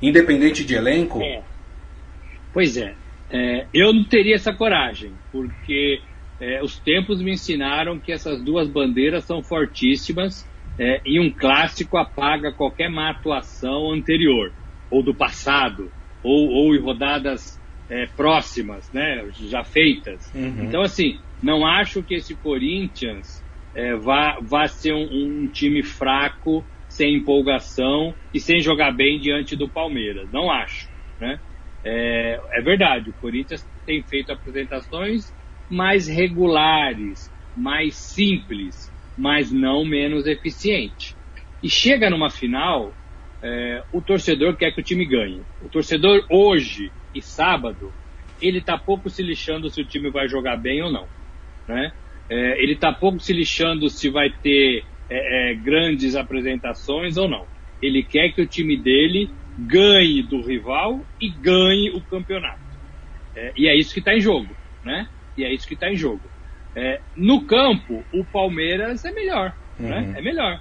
independente 0.00 0.64
de 0.64 0.74
elenco? 0.74 1.22
É. 1.22 1.42
Pois 2.52 2.76
é. 2.76 2.94
é. 3.30 3.66
eu 3.72 3.92
não 3.92 4.04
teria 4.04 4.34
essa 4.34 4.52
coragem, 4.52 5.12
porque 5.32 6.00
é, 6.38 6.62
os 6.62 6.78
tempos 6.78 7.22
me 7.22 7.32
ensinaram 7.32 7.98
que 7.98 8.12
essas 8.12 8.42
duas 8.42 8.68
bandeiras 8.68 9.24
são 9.24 9.42
fortíssimas 9.42 10.46
é, 10.78 11.00
e 11.04 11.20
um 11.20 11.30
clássico 11.30 11.96
apaga 11.96 12.52
qualquer 12.52 12.90
má 12.90 13.10
atuação 13.10 13.92
anterior, 13.92 14.52
ou 14.90 15.02
do 15.02 15.14
passado, 15.14 15.90
ou, 16.22 16.48
ou 16.48 16.74
em 16.74 16.80
rodadas 16.80 17.60
é, 17.88 18.06
próximas, 18.06 18.90
né, 18.92 19.28
já 19.32 19.62
feitas. 19.62 20.32
Uhum. 20.34 20.64
Então, 20.64 20.82
assim, 20.82 21.18
não 21.42 21.66
acho 21.66 22.02
que 22.02 22.14
esse 22.14 22.34
Corinthians 22.34 23.44
é, 23.74 23.94
vá, 23.94 24.38
vá 24.40 24.66
ser 24.66 24.92
um, 24.92 25.42
um, 25.42 25.48
time 25.48 25.82
fraco, 25.82 26.64
sem 26.88 27.16
empolgação 27.16 28.14
e 28.32 28.38
sem 28.38 28.60
jogar 28.60 28.92
bem 28.92 29.18
diante 29.18 29.56
do 29.56 29.68
Palmeiras. 29.68 30.30
Não 30.32 30.50
acho. 30.50 30.88
Né? 31.20 31.38
É, 31.84 32.40
é 32.52 32.62
verdade, 32.62 33.10
o 33.10 33.14
Corinthians 33.14 33.68
tem 33.84 34.02
feito 34.02 34.32
apresentações 34.32 35.34
mais 35.68 36.06
regulares, 36.06 37.30
mais 37.56 37.94
simples, 37.94 38.92
mas 39.16 39.52
não 39.52 39.84
menos 39.84 40.26
eficiente. 40.26 41.16
E 41.62 41.68
chega 41.68 42.10
numa 42.10 42.30
final, 42.30 42.92
é, 43.42 43.82
o 43.92 44.00
torcedor 44.00 44.56
quer 44.56 44.72
que 44.72 44.80
o 44.80 44.84
time 44.84 45.04
ganhe. 45.04 45.40
O 45.62 45.68
torcedor 45.68 46.26
hoje 46.30 46.90
e 47.14 47.22
sábado 47.22 47.92
ele 48.40 48.58
está 48.58 48.76
pouco 48.76 49.08
se 49.08 49.22
lixando 49.22 49.70
se 49.70 49.80
o 49.80 49.84
time 49.84 50.10
vai 50.10 50.28
jogar 50.28 50.56
bem 50.56 50.82
ou 50.82 50.90
não. 50.90 51.06
Né? 51.66 51.92
É, 52.28 52.62
ele 52.62 52.72
está 52.72 52.92
pouco 52.92 53.20
se 53.20 53.32
lixando 53.32 53.88
se 53.88 54.10
vai 54.10 54.30
ter 54.30 54.84
é, 55.08 55.52
é, 55.52 55.54
grandes 55.54 56.16
apresentações 56.16 57.16
ou 57.16 57.28
não. 57.28 57.46
Ele 57.80 58.02
quer 58.02 58.30
que 58.32 58.42
o 58.42 58.46
time 58.46 58.76
dele 58.76 59.30
ganhe 59.58 60.22
do 60.22 60.40
rival 60.40 61.04
e 61.20 61.28
ganhe 61.28 61.90
o 61.90 62.00
campeonato. 62.00 62.60
É, 63.36 63.52
e 63.56 63.68
é 63.68 63.76
isso 63.76 63.92
que 63.92 64.00
está 64.00 64.14
em 64.14 64.20
jogo, 64.20 64.54
né? 64.84 65.08
E 65.36 65.44
é 65.44 65.52
isso 65.52 65.66
que 65.66 65.74
está 65.74 65.90
em 65.90 65.96
jogo. 65.96 66.22
É, 66.76 67.00
no 67.16 67.42
campo, 67.42 68.04
o 68.12 68.24
Palmeiras 68.24 69.04
é 69.04 69.12
melhor, 69.12 69.54
né? 69.78 69.98
uhum. 70.00 70.12
né? 70.12 70.18
É 70.18 70.22
melhor. 70.22 70.60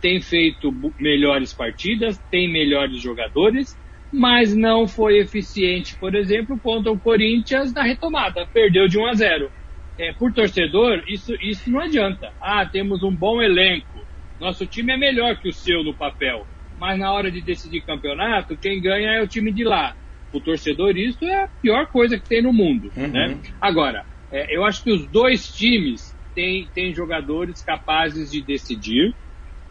Tem 0.00 0.20
feito 0.20 0.74
melhores 0.98 1.52
partidas, 1.52 2.18
tem 2.30 2.50
melhores 2.50 3.00
jogadores, 3.00 3.78
mas 4.12 4.54
não 4.54 4.86
foi 4.86 5.18
eficiente, 5.18 5.96
por 5.96 6.14
exemplo, 6.14 6.58
contra 6.58 6.90
o 6.90 6.98
Corinthians 6.98 7.72
na 7.72 7.82
retomada. 7.82 8.46
Perdeu 8.46 8.88
de 8.88 8.98
1 8.98 9.06
a 9.06 9.14
0. 9.14 9.50
É, 9.98 10.12
por 10.12 10.32
torcedor, 10.32 11.02
isso, 11.06 11.34
isso 11.40 11.70
não 11.70 11.80
adianta. 11.80 12.32
Ah, 12.40 12.66
temos 12.66 13.02
um 13.02 13.14
bom 13.14 13.40
elenco. 13.40 14.04
Nosso 14.40 14.66
time 14.66 14.92
é 14.92 14.96
melhor 14.96 15.36
que 15.36 15.48
o 15.48 15.52
seu 15.52 15.84
no 15.84 15.94
papel. 15.94 16.46
Mas 16.78 16.98
na 16.98 17.12
hora 17.12 17.30
de 17.30 17.40
decidir 17.40 17.82
campeonato, 17.82 18.56
quem 18.56 18.80
ganha 18.80 19.12
é 19.12 19.22
o 19.22 19.26
time 19.28 19.52
de 19.52 19.62
lá. 19.62 19.94
O 20.32 20.40
torcedor, 20.40 20.96
isso 20.96 21.24
é 21.24 21.44
a 21.44 21.48
pior 21.48 21.86
coisa 21.86 22.18
que 22.18 22.28
tem 22.28 22.42
no 22.42 22.52
mundo. 22.52 22.90
Uhum. 22.96 23.06
Né? 23.06 23.38
Agora, 23.60 24.04
é, 24.32 24.56
eu 24.56 24.64
acho 24.64 24.82
que 24.82 24.90
os 24.90 25.06
dois 25.06 25.54
times 25.54 26.16
têm, 26.34 26.66
têm 26.74 26.94
jogadores 26.94 27.62
capazes 27.62 28.30
de 28.30 28.40
decidir 28.40 29.14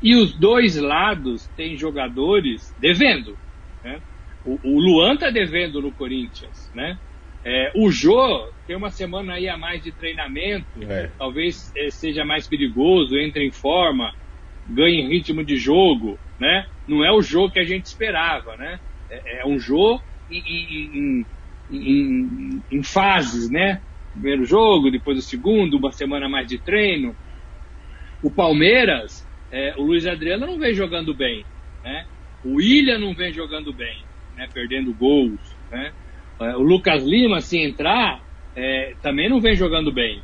e 0.02 0.16
os 0.16 0.34
dois 0.34 0.78
lados 0.78 1.48
têm 1.58 1.76
jogadores 1.76 2.74
devendo. 2.80 3.38
Né? 3.84 4.00
O, 4.46 4.60
o 4.64 4.80
Luan 4.80 5.16
está 5.16 5.30
devendo 5.30 5.82
no 5.82 5.92
Corinthians, 5.92 6.72
né? 6.74 6.98
É, 7.44 7.72
o 7.76 7.90
Jô 7.92 8.52
tem 8.68 8.76
uma 8.76 8.92
semana 8.92 9.34
aí 9.34 9.50
a 9.50 9.58
mais 9.58 9.84
de 9.84 9.92
treinamento, 9.92 10.68
é. 10.84 11.10
talvez 11.18 11.72
é, 11.76 11.90
seja 11.90 12.24
mais 12.24 12.48
perigoso, 12.48 13.18
entre 13.18 13.44
em 13.46 13.52
forma, 13.52 14.14
ganhe 14.68 15.08
ritmo 15.08 15.44
de 15.44 15.58
jogo, 15.58 16.20
né? 16.40 16.68
Não 16.88 17.04
é 17.04 17.12
o 17.12 17.22
Jô 17.22 17.50
que 17.50 17.60
a 17.60 17.64
gente 17.64 17.86
esperava, 17.86 18.56
né? 18.58 18.80
É, 19.10 19.42
é 19.42 19.46
um 19.46 19.60
Jô 19.60 20.00
em, 20.30 20.38
em, 20.40 21.26
em, 21.72 22.64
em, 22.72 22.84
fases, 22.84 23.50
né? 23.50 23.82
Primeiro 24.14 24.46
jogo, 24.46 24.92
depois 24.92 25.18
o 25.18 25.22
segundo, 25.22 25.78
uma 25.78 25.92
semana 25.92 26.28
mais 26.28 26.48
de 26.48 26.58
treino. 26.58 27.16
O 28.22 28.30
Palmeiras, 28.30 29.28
é, 29.52 29.74
o 29.78 29.84
Luiz 29.84 30.06
Adriano 30.06 30.46
não 30.46 30.60
vem 30.60 30.74
jogando 30.74 31.14
bem, 31.14 31.46
né? 31.84 32.06
O 32.44 32.56
William 32.56 33.00
não 33.00 33.14
vem 33.14 33.32
jogando 33.32 33.74
bem, 33.74 34.04
né? 34.36 34.48
Perdendo 34.54 34.94
gols, 34.94 35.56
né? 35.70 35.94
É, 36.40 36.56
o 36.56 36.62
Lucas 36.62 37.04
Lima, 37.04 37.40
se 37.40 37.58
entrar, 37.58 38.22
é, 38.56 38.96
também 39.02 39.30
não 39.30 39.40
vem 39.40 39.56
jogando 39.56 39.92
bem. 39.92 40.22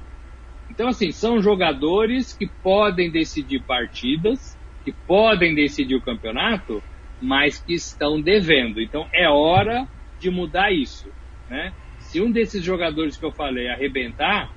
Então, 0.69 0.89
assim, 0.89 1.11
são 1.11 1.41
jogadores 1.41 2.33
que 2.33 2.47
podem 2.61 3.09
decidir 3.09 3.63
partidas, 3.63 4.57
que 4.83 4.91
podem 4.91 5.55
decidir 5.55 5.95
o 5.95 6.01
campeonato, 6.01 6.83
mas 7.21 7.59
que 7.59 7.73
estão 7.73 8.21
devendo. 8.21 8.81
Então, 8.81 9.07
é 9.13 9.29
hora 9.29 9.87
de 10.19 10.29
mudar 10.29 10.71
isso. 10.71 11.09
Né? 11.49 11.73
Se 12.07 12.21
um 12.21 12.31
desses 12.31 12.63
jogadores 12.63 13.17
que 13.17 13.25
eu 13.25 13.31
falei 13.31 13.67
arrebentar, 13.67 14.49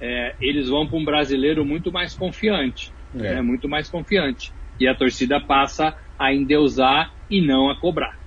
é, 0.00 0.34
eles 0.38 0.68
vão 0.68 0.86
para 0.86 0.98
um 0.98 1.04
brasileiro 1.04 1.64
muito 1.64 1.90
mais 1.90 2.14
confiante. 2.14 2.92
É. 3.14 3.34
Né? 3.34 3.42
Muito 3.42 3.68
mais 3.68 3.88
confiante. 3.88 4.52
E 4.78 4.86
a 4.86 4.94
torcida 4.94 5.40
passa 5.40 5.94
a 6.18 6.32
endeusar 6.32 7.10
e 7.30 7.40
não 7.40 7.70
a 7.70 7.76
cobrar. 7.76 8.18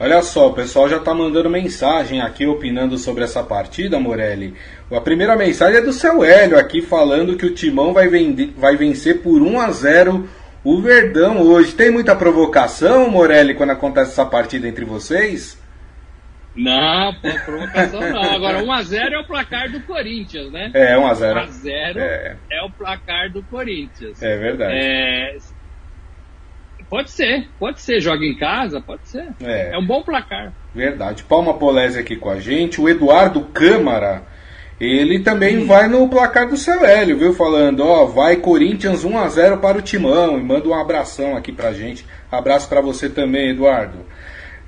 Olha 0.00 0.20
só, 0.20 0.48
o 0.48 0.52
pessoal 0.52 0.88
já 0.88 0.96
está 0.96 1.14
mandando 1.14 1.48
mensagem 1.48 2.20
aqui 2.20 2.44
opinando 2.44 2.98
sobre 2.98 3.22
essa 3.22 3.40
partida, 3.40 4.00
Morelli. 4.00 4.54
A 4.90 5.00
primeira 5.00 5.36
mensagem 5.36 5.76
é 5.76 5.80
do 5.80 5.92
seu 5.92 6.24
Hélio 6.24 6.58
aqui 6.58 6.82
falando 6.82 7.36
que 7.36 7.46
o 7.46 7.54
Timão 7.54 7.92
vai, 7.92 8.08
vender, 8.08 8.52
vai 8.56 8.76
vencer 8.76 9.22
por 9.22 9.40
1 9.40 9.60
a 9.60 9.70
0 9.70 10.28
o 10.64 10.80
Verdão 10.80 11.40
hoje. 11.40 11.72
Tem 11.72 11.88
muita 11.88 12.16
provocação, 12.16 13.08
Morelli, 13.08 13.54
quando 13.54 13.70
acontece 13.70 14.10
essa 14.10 14.26
partida 14.26 14.66
entre 14.66 14.84
vocês? 14.84 15.61
Não, 16.54 17.14
provocação 17.44 18.00
não. 18.00 18.34
Agora 18.34 18.62
1x0 18.62 19.12
é 19.12 19.18
o 19.18 19.24
placar 19.24 19.70
do 19.70 19.80
Corinthians, 19.80 20.52
né? 20.52 20.70
É, 20.74 20.96
1x0. 20.96 21.46
1x0 21.46 21.96
é. 21.96 22.36
é. 22.50 22.62
o 22.62 22.70
placar 22.70 23.30
do 23.30 23.42
Corinthians. 23.44 24.22
É 24.22 24.36
verdade. 24.36 24.74
É, 24.74 25.36
Pode 26.92 27.10
ser, 27.10 27.48
pode 27.58 27.80
ser. 27.80 28.00
Joga 28.00 28.22
em 28.22 28.36
casa, 28.36 28.78
pode 28.78 29.08
ser. 29.08 29.26
É, 29.40 29.70
é 29.72 29.78
um 29.78 29.86
bom 29.86 30.02
placar. 30.02 30.52
Verdade. 30.74 31.24
Palma 31.24 31.54
Polese 31.54 31.98
aqui 31.98 32.16
com 32.16 32.28
a 32.28 32.38
gente. 32.38 32.78
O 32.82 32.86
Eduardo 32.86 33.40
Câmara, 33.46 34.24
ele 34.78 35.20
também 35.20 35.60
Sim. 35.60 35.66
vai 35.66 35.88
no 35.88 36.06
placar 36.10 36.46
do 36.46 36.56
seu 36.58 36.84
Hélio, 36.84 37.16
viu? 37.16 37.32
Falando, 37.32 37.82
ó, 37.82 38.04
vai 38.04 38.36
Corinthians 38.36 39.06
1 39.06 39.18
a 39.18 39.26
0 39.26 39.56
para 39.56 39.78
o 39.78 39.80
Timão. 39.80 40.38
E 40.38 40.42
manda 40.42 40.68
um 40.68 40.78
abração 40.78 41.34
aqui 41.34 41.50
pra 41.50 41.72
gente. 41.72 42.04
Abraço 42.30 42.68
para 42.68 42.82
você 42.82 43.08
também, 43.08 43.52
Eduardo. 43.52 44.00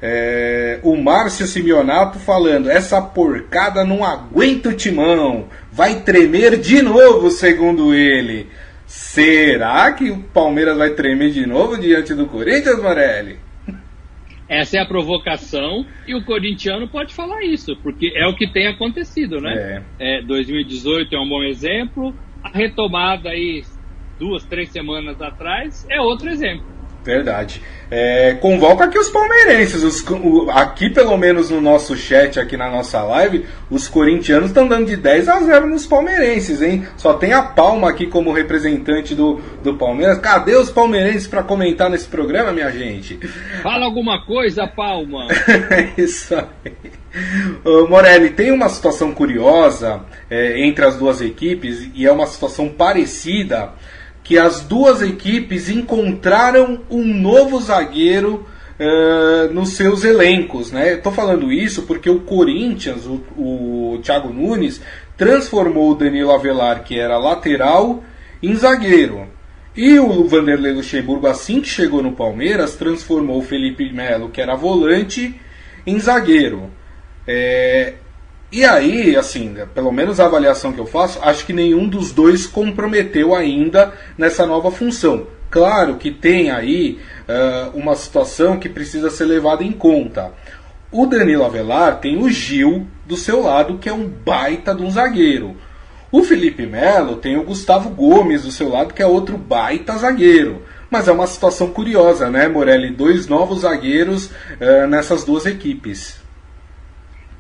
É, 0.07 0.81
o 0.83 0.99
Márcio 0.99 1.47
Simeonato 1.47 2.19
falando: 2.19 2.69
essa 2.69 3.01
porcada 3.01 3.85
não 3.87 4.05
aguenta 4.05 4.69
o 4.69 4.77
timão, 4.77 5.49
vai 5.73 6.03
tremer 6.03 6.59
de 6.59 6.83
novo, 6.83 7.31
segundo 7.31 7.95
ele. 7.95 8.47
Será 8.87 9.91
que 9.93 10.11
o 10.11 10.19
Palmeiras 10.19 10.77
vai 10.77 10.91
tremer 10.91 11.31
de 11.31 11.47
novo 11.47 11.79
diante 11.79 12.13
do 12.13 12.27
Corinthians, 12.27 12.83
Morelli? 12.83 13.39
Essa 14.47 14.77
é 14.77 14.81
a 14.81 14.87
provocação 14.87 15.87
e 16.07 16.15
o 16.15 16.23
corintiano 16.23 16.87
pode 16.87 17.15
falar 17.15 17.43
isso, 17.43 17.75
porque 17.83 18.13
é 18.15 18.27
o 18.27 18.37
que 18.37 18.47
tem 18.47 18.67
acontecido, 18.67 19.41
né? 19.41 19.83
É. 19.99 20.19
É, 20.19 20.23
2018 20.23 21.17
é 21.17 21.19
um 21.19 21.29
bom 21.31 21.43
exemplo, 21.43 22.15
a 22.43 22.51
retomada 22.51 23.31
aí 23.31 23.65
duas, 24.19 24.45
três 24.45 24.69
semanas 24.69 25.19
atrás 25.23 25.87
é 25.89 25.99
outro 25.99 26.29
exemplo. 26.29 26.74
Verdade. 27.05 27.61
É, 27.91 28.35
convoca 28.41 28.85
aqui 28.85 28.99
os 28.99 29.09
palmeirenses. 29.11 29.83
Os, 29.83 30.03
o, 30.09 30.51
aqui, 30.51 30.89
pelo 30.89 31.17
menos 31.17 31.51
no 31.51 31.61
nosso 31.61 31.95
chat, 31.97 32.41
aqui 32.41 32.57
na 32.57 32.71
nossa 32.71 33.03
live, 33.03 33.45
os 33.71 33.87
corintianos 33.87 34.49
estão 34.49 34.67
dando 34.67 34.87
de 34.87 34.97
10 34.97 35.29
a 35.29 35.41
0 35.41 35.67
nos 35.67 35.87
palmeirenses, 35.87 36.63
hein? 36.63 36.87
Só 36.97 37.15
tem 37.15 37.33
a 37.33 37.43
Palma 37.43 37.91
aqui 37.91 38.07
como 38.07 38.33
representante 38.33 39.15
do, 39.15 39.41
do 39.63 39.75
Palmeiras. 39.75 40.19
Cadê 40.19 40.57
os 40.57 40.71
palmeirenses 40.71 41.29
para 41.29 41.43
comentar 41.43 41.91
nesse 41.91 42.09
programa, 42.09 42.53
minha 42.53 42.71
gente? 42.71 43.19
Fala 43.63 43.85
alguma 43.85 44.25
coisa, 44.25 44.67
Palma. 44.67 45.29
Isso 45.97 46.35
aí. 46.35 46.73
Uh, 47.65 47.89
Morelli, 47.89 48.31
tem 48.31 48.51
uma 48.51 48.69
situação 48.69 49.13
curiosa 49.13 50.01
é, 50.29 50.67
entre 50.67 50.85
as 50.85 50.97
duas 50.97 51.21
equipes 51.21 51.89
e 51.95 52.05
é 52.05 52.11
uma 52.11 52.27
situação 52.27 52.69
parecida 52.69 53.73
que 54.25 54.39
as 54.39 54.63
duas 54.63 55.03
equipes 55.03 55.69
encontraram 55.69 56.81
um 56.91 57.05
novo 57.05 57.61
zagueiro 57.61 58.47
uh, 58.81 59.53
nos 59.53 59.75
seus 59.75 60.03
elencos. 60.03 60.73
Né? 60.73 60.95
Estou 60.95 61.13
falando 61.13 61.53
isso 61.53 61.83
porque 61.83 62.09
o 62.09 62.21
Corinthians, 62.21 63.05
o, 63.07 63.23
o 63.37 64.01
Thiago 64.03 64.31
Nunes, 64.31 64.81
transformou 65.17 65.91
o 65.91 65.95
Danilo 65.95 66.33
Avelar, 66.33 66.83
que 66.83 66.99
era 66.99 67.19
lateral, 67.19 68.03
em 68.43 68.55
zagueiro. 68.57 69.29
E 69.77 69.99
o 69.99 70.25
Vanderlei 70.27 70.73
Luxemburgo, 70.73 71.27
assim 71.27 71.61
que 71.61 71.69
chegou 71.69 72.03
no 72.03 72.13
Palmeiras, 72.13 72.77
transformou 72.77 73.39
o 73.39 73.43
Felipe 73.43 73.93
Melo, 73.93 74.31
que 74.31 74.41
era 74.41 74.55
volante, 74.55 75.39
em 75.87 75.99
zagueiro. 75.99 76.71
É, 77.27 77.95
e 78.55 78.65
aí, 78.65 79.17
assim, 79.17 79.53
pelo 79.75 79.91
menos 79.91 80.21
a 80.21 80.27
avaliação 80.27 80.73
que 80.73 80.79
eu 80.79 80.87
faço, 80.87 81.19
acho 81.23 81.45
que 81.45 81.53
nenhum 81.53 81.89
dos 81.89 82.13
dois 82.13 82.47
comprometeu 82.47 83.35
ainda 83.35 83.93
nessa 84.17 84.47
nova 84.47 84.71
função. 84.71 85.27
Claro 85.51 85.97
que 85.97 86.13
tem 86.13 86.53
aí 86.53 87.01
uh, 87.29 87.77
uma 87.77 87.97
situação 87.97 88.57
que 88.57 88.69
precisa 88.69 89.11
ser 89.11 89.25
levada 89.25 89.65
em 89.65 89.73
conta. 89.73 90.33
O 90.93 91.05
Danilo 91.05 91.45
Avelar 91.45 91.99
tem 91.99 92.17
o 92.17 92.31
Gil 92.31 92.87
do 93.05 93.17
seu 93.17 93.43
lado, 93.43 93.79
que 93.79 93.89
é 93.89 93.93
um 93.93 94.07
baita 94.07 94.73
de 94.73 94.85
um 94.85 94.91
zagueiro. 94.93 95.57
O 96.13 96.23
Felipe 96.23 96.65
Melo 96.65 97.17
tem 97.17 97.37
o 97.37 97.43
Gustavo 97.43 97.91
Gomes 97.91 98.45
do 98.45 98.53
seu 98.53 98.69
lado, 98.69 98.95
que 98.95 99.03
é 99.03 99.07
outro 99.07 99.37
baita 99.37 99.99
zagueiro. 99.99 100.63
Mas 100.89 101.09
é 101.09 101.13
uma 101.13 101.27
situação 101.27 101.71
curiosa, 101.71 102.31
né, 102.31 102.47
Morelli? 102.47 102.91
Dois 102.93 103.27
novos 103.27 103.63
zagueiros 103.63 104.27
uh, 104.27 104.87
nessas 104.89 105.25
duas 105.25 105.45
equipes. 105.45 106.23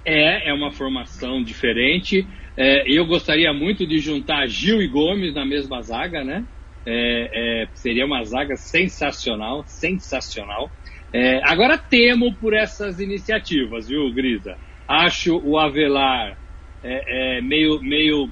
É, 0.04 0.50
é 0.50 0.52
uma 0.52 0.70
formação 0.70 1.42
diferente. 1.42 2.26
É, 2.56 2.84
eu 2.86 3.06
gostaria 3.06 3.52
muito 3.52 3.86
de 3.86 3.98
juntar 3.98 4.46
Gil 4.46 4.82
e 4.82 4.86
Gomes 4.86 5.34
na 5.34 5.44
mesma 5.44 5.80
zaga, 5.80 6.22
né? 6.22 6.44
É, 6.86 7.62
é, 7.62 7.68
seria 7.74 8.04
uma 8.04 8.22
zaga 8.24 8.56
sensacional, 8.56 9.64
sensacional. 9.66 10.70
É, 11.12 11.40
agora 11.44 11.78
temo 11.78 12.34
por 12.34 12.54
essas 12.54 13.00
iniciativas, 13.00 13.88
viu, 13.88 14.12
Grisa? 14.12 14.56
Acho 14.86 15.40
o 15.42 15.58
Avelar 15.58 16.36
é, 16.82 17.38
é, 17.38 17.40
meio, 17.40 17.80
meio 17.80 18.30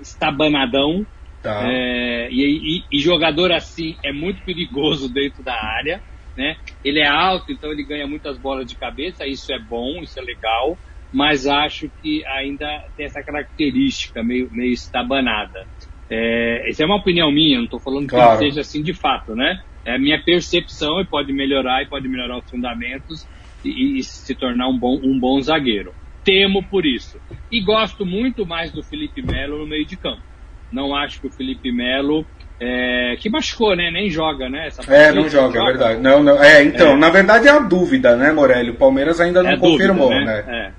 estabanadão. 0.00 1.04
Tá. 1.42 1.68
E, 2.30 2.80
e, 2.90 2.96
e 2.96 3.00
jogador 3.00 3.52
assim 3.52 3.96
é 4.02 4.10
muito 4.12 4.42
perigoso 4.44 5.12
dentro 5.12 5.42
da 5.42 5.52
área 5.52 6.00
né? 6.36 6.56
Ele 6.84 7.00
é 7.00 7.06
alto, 7.06 7.52
então 7.52 7.70
ele 7.70 7.84
ganha 7.84 8.06
muitas 8.06 8.36
bolas 8.38 8.66
de 8.66 8.76
cabeça, 8.76 9.26
isso 9.26 9.52
é 9.52 9.58
bom, 9.58 10.02
isso 10.02 10.18
é 10.18 10.22
legal, 10.22 10.78
mas 11.12 11.46
acho 11.46 11.90
que 12.02 12.24
ainda 12.26 12.84
tem 12.96 13.06
essa 13.06 13.22
característica 13.22 14.22
meio, 14.22 14.50
meio 14.50 14.72
estabanada. 14.72 15.66
É, 16.10 16.68
essa 16.68 16.82
é 16.82 16.86
uma 16.86 16.96
opinião 16.96 17.30
minha, 17.30 17.56
não 17.56 17.64
estou 17.64 17.80
falando 17.80 18.08
claro. 18.08 18.38
que 18.38 18.44
seja 18.44 18.60
assim 18.60 18.82
de 18.82 18.92
fato, 18.92 19.34
né? 19.34 19.62
É 19.84 19.94
a 19.94 19.98
minha 19.98 20.22
percepção 20.22 21.00
e 21.00 21.04
pode 21.04 21.32
melhorar 21.32 21.82
e 21.82 21.86
pode 21.86 22.08
melhorar 22.08 22.38
os 22.38 22.50
fundamentos 22.50 23.26
e, 23.64 23.98
e 23.98 24.02
se 24.02 24.34
tornar 24.34 24.68
um 24.68 24.78
bom, 24.78 24.98
um 25.02 25.18
bom 25.18 25.40
zagueiro. 25.40 25.94
Temo 26.24 26.62
por 26.62 26.86
isso. 26.86 27.20
E 27.50 27.60
gosto 27.60 28.04
muito 28.04 28.46
mais 28.46 28.72
do 28.72 28.82
Felipe 28.82 29.22
Melo 29.22 29.58
no 29.58 29.66
meio 29.66 29.84
de 29.84 29.96
campo. 29.96 30.22
Não 30.72 30.96
acho 30.96 31.20
que 31.20 31.26
o 31.26 31.30
Felipe 31.30 31.70
Melo 31.70 32.26
é, 32.60 33.16
que 33.18 33.28
machucou, 33.28 33.74
né? 33.74 33.90
Nem 33.90 34.08
joga, 34.08 34.48
né? 34.48 34.68
é, 34.88 35.12
não 35.12 35.28
joga, 35.28 35.60
é 35.60 35.64
verdade. 35.64 36.00
Não, 36.00 36.22
não, 36.22 36.42
é, 36.42 36.62
então, 36.62 36.92
é. 36.92 36.96
na 36.96 37.10
verdade 37.10 37.48
é 37.48 37.50
a 37.50 37.58
dúvida, 37.58 38.16
né, 38.16 38.32
Morelli? 38.32 38.70
O 38.70 38.74
Palmeiras 38.74 39.20
ainda 39.20 39.42
não 39.42 39.50
é 39.50 39.56
confirmou, 39.56 40.10
dúvida, 40.10 40.24
né? 40.24 40.42
né? 40.42 40.74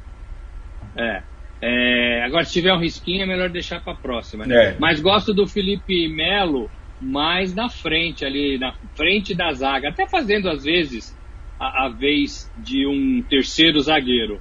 É. 0.95 1.03
é. 1.03 1.23
É, 1.61 2.23
agora, 2.23 2.43
se 2.43 2.53
tiver 2.53 2.73
um 2.73 2.79
risquinho, 2.79 3.23
é 3.23 3.25
melhor 3.25 3.49
deixar 3.49 3.81
para 3.81 3.95
próxima. 3.95 4.45
Né? 4.45 4.55
É. 4.55 4.75
Mas 4.79 4.99
gosto 4.99 5.33
do 5.33 5.47
Felipe 5.47 6.07
Melo 6.07 6.69
mais 7.01 7.53
na 7.53 7.69
frente, 7.69 8.25
ali, 8.25 8.57
na 8.57 8.73
frente 8.95 9.33
da 9.33 9.51
zaga, 9.51 9.89
até 9.89 10.07
fazendo 10.07 10.49
às 10.49 10.63
vezes 10.63 11.17
a, 11.59 11.85
a 11.85 11.89
vez 11.89 12.51
de 12.57 12.85
um 12.85 13.23
terceiro 13.27 13.79
zagueiro. 13.79 14.39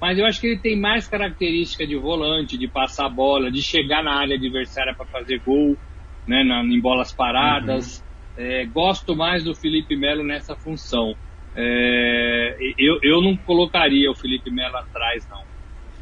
Mas 0.00 0.18
eu 0.18 0.26
acho 0.26 0.40
que 0.40 0.48
ele 0.48 0.58
tem 0.58 0.78
mais 0.78 1.06
característica 1.06 1.86
de 1.86 1.96
volante, 1.96 2.58
de 2.58 2.68
passar 2.68 3.06
a 3.06 3.10
bola, 3.10 3.50
de 3.50 3.62
chegar 3.62 4.02
na 4.02 4.18
área 4.18 4.36
adversária 4.36 4.94
para 4.94 5.06
fazer 5.06 5.40
gol, 5.44 5.76
né, 6.26 6.42
na, 6.44 6.62
em 6.62 6.80
bolas 6.80 7.12
paradas. 7.12 7.98
Uhum. 7.98 8.44
É, 8.44 8.66
gosto 8.66 9.14
mais 9.14 9.44
do 9.44 9.54
Felipe 9.54 9.96
Melo 9.96 10.24
nessa 10.24 10.56
função. 10.56 11.14
É, 11.56 12.56
eu, 12.78 12.98
eu 13.02 13.22
não 13.22 13.36
colocaria 13.36 14.10
o 14.10 14.14
Felipe 14.14 14.50
Melo 14.50 14.76
atrás, 14.76 15.26
não. 15.30 15.42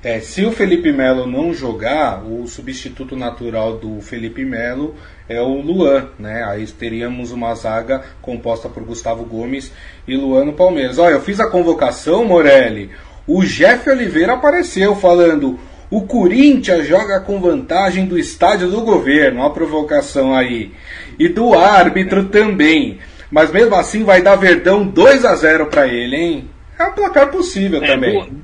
É, 0.04 0.18
se 0.18 0.44
o 0.44 0.50
Felipe 0.50 0.90
Melo 0.90 1.28
não 1.28 1.54
jogar, 1.54 2.24
o 2.24 2.44
substituto 2.48 3.14
natural 3.14 3.78
do 3.78 4.00
Felipe 4.00 4.44
Melo 4.44 4.96
é 5.28 5.40
o 5.40 5.60
Luan, 5.60 6.08
né? 6.18 6.42
Aí 6.42 6.66
teríamos 6.66 7.30
uma 7.30 7.54
zaga 7.54 8.02
composta 8.20 8.68
por 8.68 8.82
Gustavo 8.82 9.24
Gomes 9.24 9.72
e 10.08 10.16
Luan 10.16 10.46
no 10.46 10.54
Palmeiras. 10.54 10.98
Olha, 10.98 11.12
eu 11.12 11.20
fiz 11.20 11.38
a 11.38 11.48
convocação, 11.48 12.24
Morelli. 12.24 12.90
O 13.28 13.44
Jeff 13.44 13.88
Oliveira 13.88 14.32
apareceu 14.32 14.96
falando: 14.96 15.60
o 15.92 16.06
Corinthians 16.06 16.86
joga 16.86 17.20
com 17.20 17.38
vantagem 17.38 18.06
do 18.06 18.18
estádio 18.18 18.70
do 18.70 18.80
governo. 18.80 19.40
Uma 19.40 19.52
provocação 19.52 20.34
aí. 20.34 20.72
E 21.18 21.28
do 21.28 21.52
árbitro 21.52 22.30
também. 22.30 22.98
Mas 23.30 23.52
mesmo 23.52 23.74
assim 23.74 24.02
vai 24.02 24.22
dar 24.22 24.36
Verdão 24.36 24.88
2 24.88 25.26
a 25.26 25.34
0 25.34 25.66
para 25.66 25.86
ele, 25.86 26.16
hein? 26.16 26.50
É 26.78 26.84
um 26.84 26.94
placar 26.94 27.30
possível 27.30 27.84
é, 27.84 27.86
também. 27.86 28.42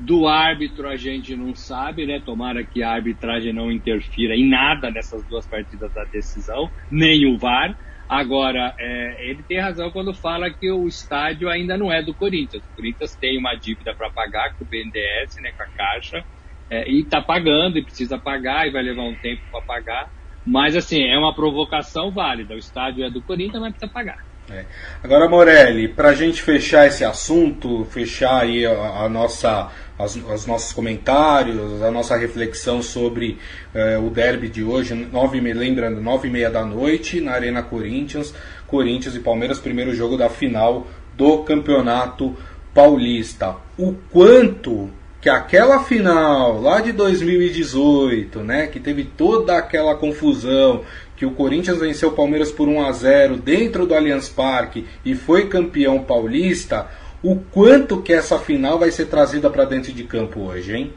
Do 0.00 0.26
árbitro 0.26 0.88
a 0.88 0.96
gente 0.96 1.36
não 1.36 1.54
sabe, 1.54 2.06
né? 2.06 2.20
Tomara 2.26 2.64
que 2.64 2.82
a 2.82 2.90
arbitragem 2.90 3.52
não 3.52 3.70
interfira 3.70 4.34
em 4.34 4.50
nada 4.50 4.90
nessas 4.90 5.22
duas 5.26 5.46
partidas 5.46 5.92
da 5.92 6.02
decisão, 6.02 6.68
nem 6.90 7.32
o 7.32 7.38
VAR. 7.38 7.78
Agora, 8.08 8.74
é, 8.80 9.30
ele 9.30 9.44
tem 9.44 9.60
razão 9.60 9.92
quando 9.92 10.12
fala 10.12 10.50
que 10.50 10.68
o 10.72 10.88
estádio 10.88 11.48
ainda 11.48 11.78
não 11.78 11.92
é 11.92 12.02
do 12.02 12.12
Corinthians. 12.12 12.64
O 12.64 12.76
Corinthians 12.76 13.14
tem 13.14 13.38
uma 13.38 13.54
dívida 13.54 13.94
para 13.94 14.10
pagar 14.10 14.54
com 14.54 14.64
o 14.64 14.66
BNDES, 14.66 15.36
né, 15.40 15.52
com 15.56 15.62
a 15.62 15.66
Caixa, 15.66 16.24
é, 16.70 16.88
e 16.90 17.00
está 17.00 17.20
pagando 17.20 17.78
e 17.78 17.82
precisa 17.82 18.18
pagar 18.18 18.66
e 18.66 18.70
vai 18.70 18.82
levar 18.82 19.02
um 19.02 19.14
tempo 19.14 19.42
para 19.50 19.62
pagar. 19.62 20.10
Mas, 20.46 20.76
assim, 20.76 21.02
é 21.02 21.18
uma 21.18 21.34
provocação 21.34 22.10
válida. 22.10 22.54
O 22.54 22.58
estádio 22.58 23.04
é 23.04 23.10
do 23.10 23.22
Corinthians, 23.22 23.62
mas 23.62 23.72
precisa 23.72 23.92
pagar. 23.92 24.18
É. 24.50 24.66
Agora, 25.02 25.26
Morelli, 25.26 25.88
para 25.88 26.10
a 26.10 26.14
gente 26.14 26.42
fechar 26.42 26.86
esse 26.86 27.02
assunto, 27.02 27.86
fechar 27.86 28.42
aí 28.42 28.66
a, 28.66 29.04
a 29.04 29.08
nossa, 29.08 29.70
as, 29.98 30.16
os 30.16 30.46
nossos 30.46 30.70
comentários, 30.70 31.82
a 31.82 31.90
nossa 31.90 32.14
reflexão 32.14 32.82
sobre 32.82 33.38
é, 33.72 33.96
o 33.96 34.10
derby 34.10 34.50
de 34.50 34.62
hoje, 34.62 34.94
nove, 34.94 35.40
lembrando, 35.40 35.98
nove 35.98 36.28
e 36.28 36.30
meia 36.30 36.50
da 36.50 36.62
noite, 36.62 37.22
na 37.22 37.32
Arena 37.32 37.62
Corinthians, 37.62 38.34
Corinthians 38.66 39.16
e 39.16 39.20
Palmeiras, 39.20 39.58
primeiro 39.58 39.94
jogo 39.94 40.18
da 40.18 40.28
final 40.28 40.86
do 41.16 41.38
Campeonato 41.38 42.36
Paulista. 42.74 43.56
O 43.78 43.94
quanto 44.10 44.90
que 45.24 45.30
aquela 45.30 45.82
final 45.82 46.60
lá 46.60 46.82
de 46.82 46.92
2018, 46.92 48.40
né, 48.40 48.66
que 48.66 48.78
teve 48.78 49.04
toda 49.04 49.56
aquela 49.56 49.94
confusão, 49.94 50.84
que 51.16 51.24
o 51.24 51.30
Corinthians 51.30 51.78
venceu 51.78 52.10
o 52.10 52.14
Palmeiras 52.14 52.52
por 52.52 52.68
1 52.68 52.84
a 52.84 52.92
0 52.92 53.38
dentro 53.38 53.86
do 53.86 53.94
Allianz 53.94 54.28
Parque 54.28 54.84
e 55.02 55.14
foi 55.14 55.48
campeão 55.48 56.04
paulista, 56.04 56.90
o 57.22 57.36
quanto 57.36 58.02
que 58.02 58.12
essa 58.12 58.38
final 58.38 58.78
vai 58.78 58.90
ser 58.90 59.06
trazida 59.06 59.48
para 59.48 59.64
dentro 59.64 59.94
de 59.94 60.04
campo 60.04 60.40
hoje, 60.40 60.76
hein? 60.76 60.92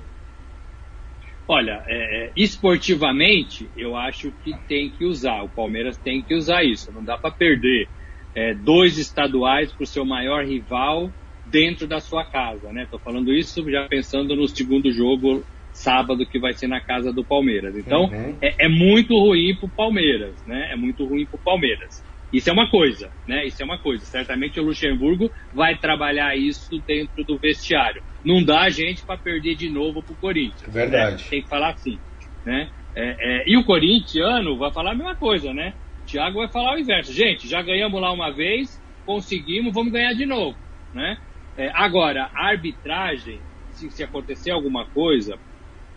Olha, 1.47 1.81
é, 1.87 2.25
é, 2.25 2.31
esportivamente, 2.35 3.69
eu 3.77 3.95
acho 3.95 4.33
que 4.43 4.53
tem 4.67 4.89
que 4.89 5.05
usar. 5.05 5.41
O 5.41 5.47
Palmeiras 5.47 5.95
tem 5.95 6.21
que 6.21 6.35
usar 6.35 6.65
isso. 6.65 6.91
Não 6.91 7.01
dá 7.01 7.17
para 7.17 7.31
perder 7.31 7.87
é, 8.35 8.53
dois 8.53 8.97
estaduais 8.97 9.71
para 9.71 9.85
o 9.85 9.87
seu 9.87 10.03
maior 10.03 10.43
rival 10.43 11.13
dentro 11.49 11.87
da 11.87 11.99
sua 11.99 12.25
casa, 12.25 12.71
né? 12.71 12.87
Tô 12.89 12.99
falando 12.99 13.33
isso 13.33 13.69
já 13.69 13.87
pensando 13.87 14.35
no 14.35 14.47
segundo 14.47 14.91
jogo 14.91 15.43
sábado 15.71 16.25
que 16.25 16.39
vai 16.39 16.53
ser 16.53 16.67
na 16.67 16.81
casa 16.81 17.13
do 17.13 17.23
Palmeiras. 17.23 17.77
Então 17.77 18.05
uhum. 18.05 18.35
é, 18.41 18.65
é, 18.65 18.67
muito 18.67 19.17
ruim 19.17 19.55
para 19.55 19.65
o 19.67 19.69
Palmeiras, 19.69 20.33
né? 20.45 20.69
É 20.71 20.75
muito 20.75 21.05
ruim 21.05 21.25
para 21.25 21.35
o 21.35 21.39
Palmeiras. 21.39 22.03
Isso 22.33 22.49
é 22.49 22.53
uma 22.53 22.69
coisa, 22.69 23.09
né? 23.27 23.45
Isso 23.45 23.61
é 23.61 23.65
uma 23.65 23.77
coisa. 23.77 24.03
Certamente 24.05 24.59
o 24.59 24.63
Luxemburgo 24.63 25.31
vai 25.53 25.77
trabalhar 25.77 26.35
isso 26.35 26.81
dentro 26.85 27.23
do 27.23 27.37
vestiário. 27.37 28.03
Não 28.23 28.43
dá 28.43 28.63
a 28.63 28.69
gente 28.69 29.05
para 29.05 29.17
perder 29.17 29.55
de 29.55 29.69
novo 29.69 30.03
para 30.03 30.13
o 30.13 30.17
Corinthians. 30.17 30.73
Verdade. 30.73 31.23
Né? 31.23 31.29
Tem 31.29 31.41
que 31.41 31.47
falar 31.47 31.69
assim, 31.69 31.97
né? 32.45 32.69
É, 32.95 33.15
é, 33.19 33.43
e 33.45 33.55
o 33.55 33.63
corintiano 33.63 34.57
vai 34.57 34.71
falar 34.71 34.91
a 34.91 34.95
mesma 34.95 35.15
coisa, 35.15 35.53
né? 35.53 35.73
O 36.01 36.05
Thiago 36.07 36.39
vai 36.39 36.49
falar 36.49 36.75
o 36.75 36.79
inverso. 36.79 37.13
Gente, 37.13 37.47
já 37.47 37.61
ganhamos 37.61 38.01
lá 38.01 38.11
uma 38.11 38.31
vez, 38.31 38.81
conseguimos, 39.05 39.73
vamos 39.73 39.93
ganhar 39.93 40.13
de 40.13 40.25
novo, 40.25 40.57
né? 40.93 41.17
É, 41.57 41.71
agora, 41.73 42.29
a 42.33 42.49
arbitragem, 42.49 43.39
se, 43.71 43.89
se 43.89 44.03
acontecer 44.03 44.51
alguma 44.51 44.85
coisa, 44.85 45.37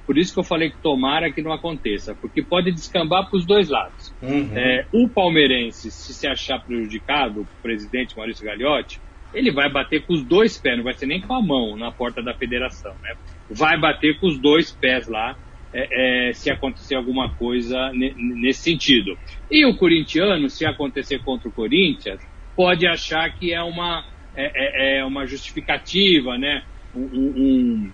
por 0.07 0.19
isso 0.19 0.33
que 0.33 0.41
eu 0.41 0.45
falei 0.45 0.71
que 0.71 0.79
tomara 0.79 1.31
que 1.31 1.43
não 1.43 1.53
aconteça, 1.53 2.15
porque 2.15 2.43
pode 2.43 2.73
descambar 2.73 3.29
para 3.29 3.39
os 3.39 3.47
dois 3.47 3.69
lados. 3.69 4.13
Uhum. 4.23 4.51
É, 4.57 4.87
o 4.93 5.09
palmeirense, 5.09 5.91
se 5.91 6.15
se 6.15 6.27
achar 6.27 6.59
prejudicado, 6.61 7.43
o 7.43 7.49
presidente 7.63 8.17
Maurício 8.17 8.45
Gagliotti, 8.45 9.01
ele 9.33 9.53
vai 9.53 9.71
bater 9.71 10.05
com 10.05 10.13
os 10.13 10.25
dois 10.25 10.59
pés, 10.59 10.77
não 10.77 10.85
vai 10.85 10.95
ser 10.95 11.07
nem 11.07 11.21
com 11.21 11.35
a 11.35 11.41
mão 11.41 11.77
na 11.77 11.93
porta 11.93 12.23
da 12.23 12.35
federação, 12.35 12.93
né? 13.03 13.15
Vai 13.49 13.79
bater 13.79 14.19
com 14.19 14.27
os 14.27 14.39
dois 14.39 14.73
pés 14.73 15.07
lá, 15.07 15.37
é, 15.73 16.31
é, 16.31 16.33
se 16.33 16.51
acontecer 16.51 16.97
alguma 16.97 17.33
coisa 17.37 17.93
nesse 17.93 18.63
sentido. 18.63 19.17
E 19.49 19.65
o 19.65 19.77
corintiano, 19.77 20.51
se 20.51 20.67
acontecer 20.67 21.21
contra 21.21 21.49
o 21.49 21.53
Corinthians, 21.53 22.21
pode 22.57 22.87
achar 22.87 23.31
que 23.39 23.55
é 23.55 23.63
uma 23.63 24.05
é, 24.35 24.97
é, 24.97 24.99
é 24.99 25.05
uma 25.05 25.27
justificativa, 25.27 26.39
né? 26.39 26.65
Um, 26.95 27.03
um, 27.03 27.93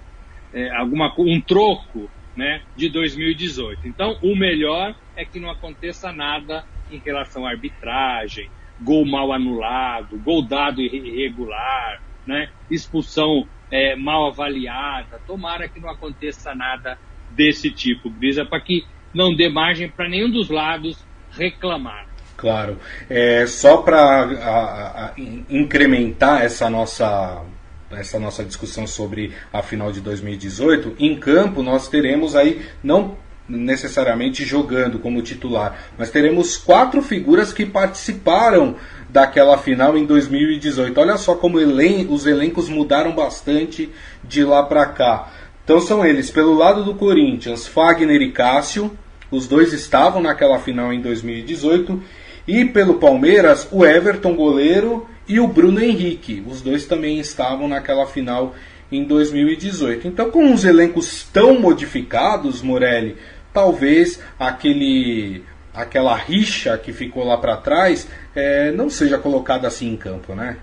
é, 0.53 0.71
alguma, 0.77 1.13
um 1.19 1.41
troco 1.41 2.11
né, 2.37 2.63
de 2.77 2.89
2018. 2.89 3.89
Então, 3.89 4.19
o 4.23 4.37
melhor 4.37 4.95
é 5.17 5.25
que 5.25 5.41
não 5.41 5.51
aconteça 5.51 6.13
nada 6.13 6.65
em 6.91 6.99
relação 6.99 7.47
à 7.47 7.51
arbitragem, 7.51 8.51
gol 8.81 9.05
mal 9.05 9.33
anulado, 9.33 10.19
gol 10.19 10.43
dado 10.43 10.81
irregular, 10.81 12.03
né, 12.27 12.51
expulsão 12.71 13.49
é, 13.71 13.97
mal 13.97 14.29
avaliada. 14.29 15.19
Tomara 15.27 15.69
que 15.69 15.81
não 15.81 15.91
aconteça 15.91 16.55
nada 16.55 16.99
desse 17.31 17.71
tipo, 17.71 18.11
Grisa, 18.11 18.45
para 18.45 18.61
que 18.61 18.85
não 19.13 19.35
dê 19.35 19.49
margem 19.49 19.89
para 19.89 20.09
nenhum 20.09 20.31
dos 20.31 20.51
lados 20.51 21.05
reclamar. 21.31 22.06
Claro. 22.37 22.79
É, 23.09 23.47
só 23.47 23.79
para 23.79 25.15
incrementar 25.49 26.43
essa 26.43 26.69
nossa, 26.69 27.43
essa 27.91 28.19
nossa 28.19 28.45
discussão 28.45 28.87
sobre 28.87 29.33
a 29.53 29.63
final 29.63 29.91
de 29.91 30.01
2018, 30.01 30.97
em 30.99 31.17
campo 31.19 31.63
nós 31.63 31.89
teremos 31.89 32.37
aí, 32.37 32.63
não 32.83 33.17
necessariamente 33.49 34.45
jogando 34.45 34.99
como 34.99 35.23
titular, 35.23 35.79
mas 35.97 36.11
teremos 36.11 36.57
quatro 36.57 37.01
figuras 37.01 37.53
que 37.53 37.65
participaram 37.65 38.75
daquela 39.09 39.57
final 39.57 39.97
em 39.97 40.05
2018. 40.05 40.99
Olha 40.99 41.17
só 41.17 41.37
como 41.37 41.61
elen 41.61 42.09
os 42.11 42.27
elencos 42.27 42.69
mudaram 42.69 43.15
bastante 43.15 43.89
de 44.23 44.45
lá 44.45 44.65
para 44.65 44.85
cá. 44.87 45.33
Então 45.65 45.81
são 45.81 46.05
eles, 46.05 46.31
pelo 46.31 46.55
lado 46.55 46.85
do 46.85 46.95
Corinthians, 46.95 47.67
Fagner 47.67 48.21
e 48.21 48.33
Cássio, 48.33 48.97
os 49.31 49.49
dois 49.49 49.73
estavam 49.73 50.23
naquela 50.23 50.59
final 50.59 50.93
em 50.93 51.01
2018 51.01 52.03
e 52.47 52.65
pelo 52.65 52.95
Palmeiras, 52.95 53.69
o 53.73 53.85
Everton 53.85 54.35
goleiro 54.35 55.09
e 55.29 55.41
o 55.41 55.49
Bruno 55.49 55.83
Henrique. 55.83 56.43
Os 56.47 56.63
dois 56.63 56.87
também 56.87 57.19
estavam 57.19 57.67
naquela 57.67 58.07
final 58.07 58.55
em 58.91 59.05
2018. 59.05 60.07
Então, 60.07 60.31
com 60.31 60.53
os 60.53 60.65
elencos 60.65 61.25
tão 61.33 61.59
modificados, 61.61 62.63
Morelli, 62.63 63.17
talvez 63.53 64.23
aquele 64.39 65.43
aquela 65.75 66.17
rixa 66.17 66.79
que 66.79 66.91
ficou 66.91 67.23
lá 67.23 67.37
para 67.37 67.55
trás 67.59 68.11
é, 68.35 68.73
não 68.73 68.89
seja 68.89 69.19
colocada 69.19 69.69
assim 69.69 69.93
em 69.93 69.97
campo, 69.97 70.35
né? 70.35 70.57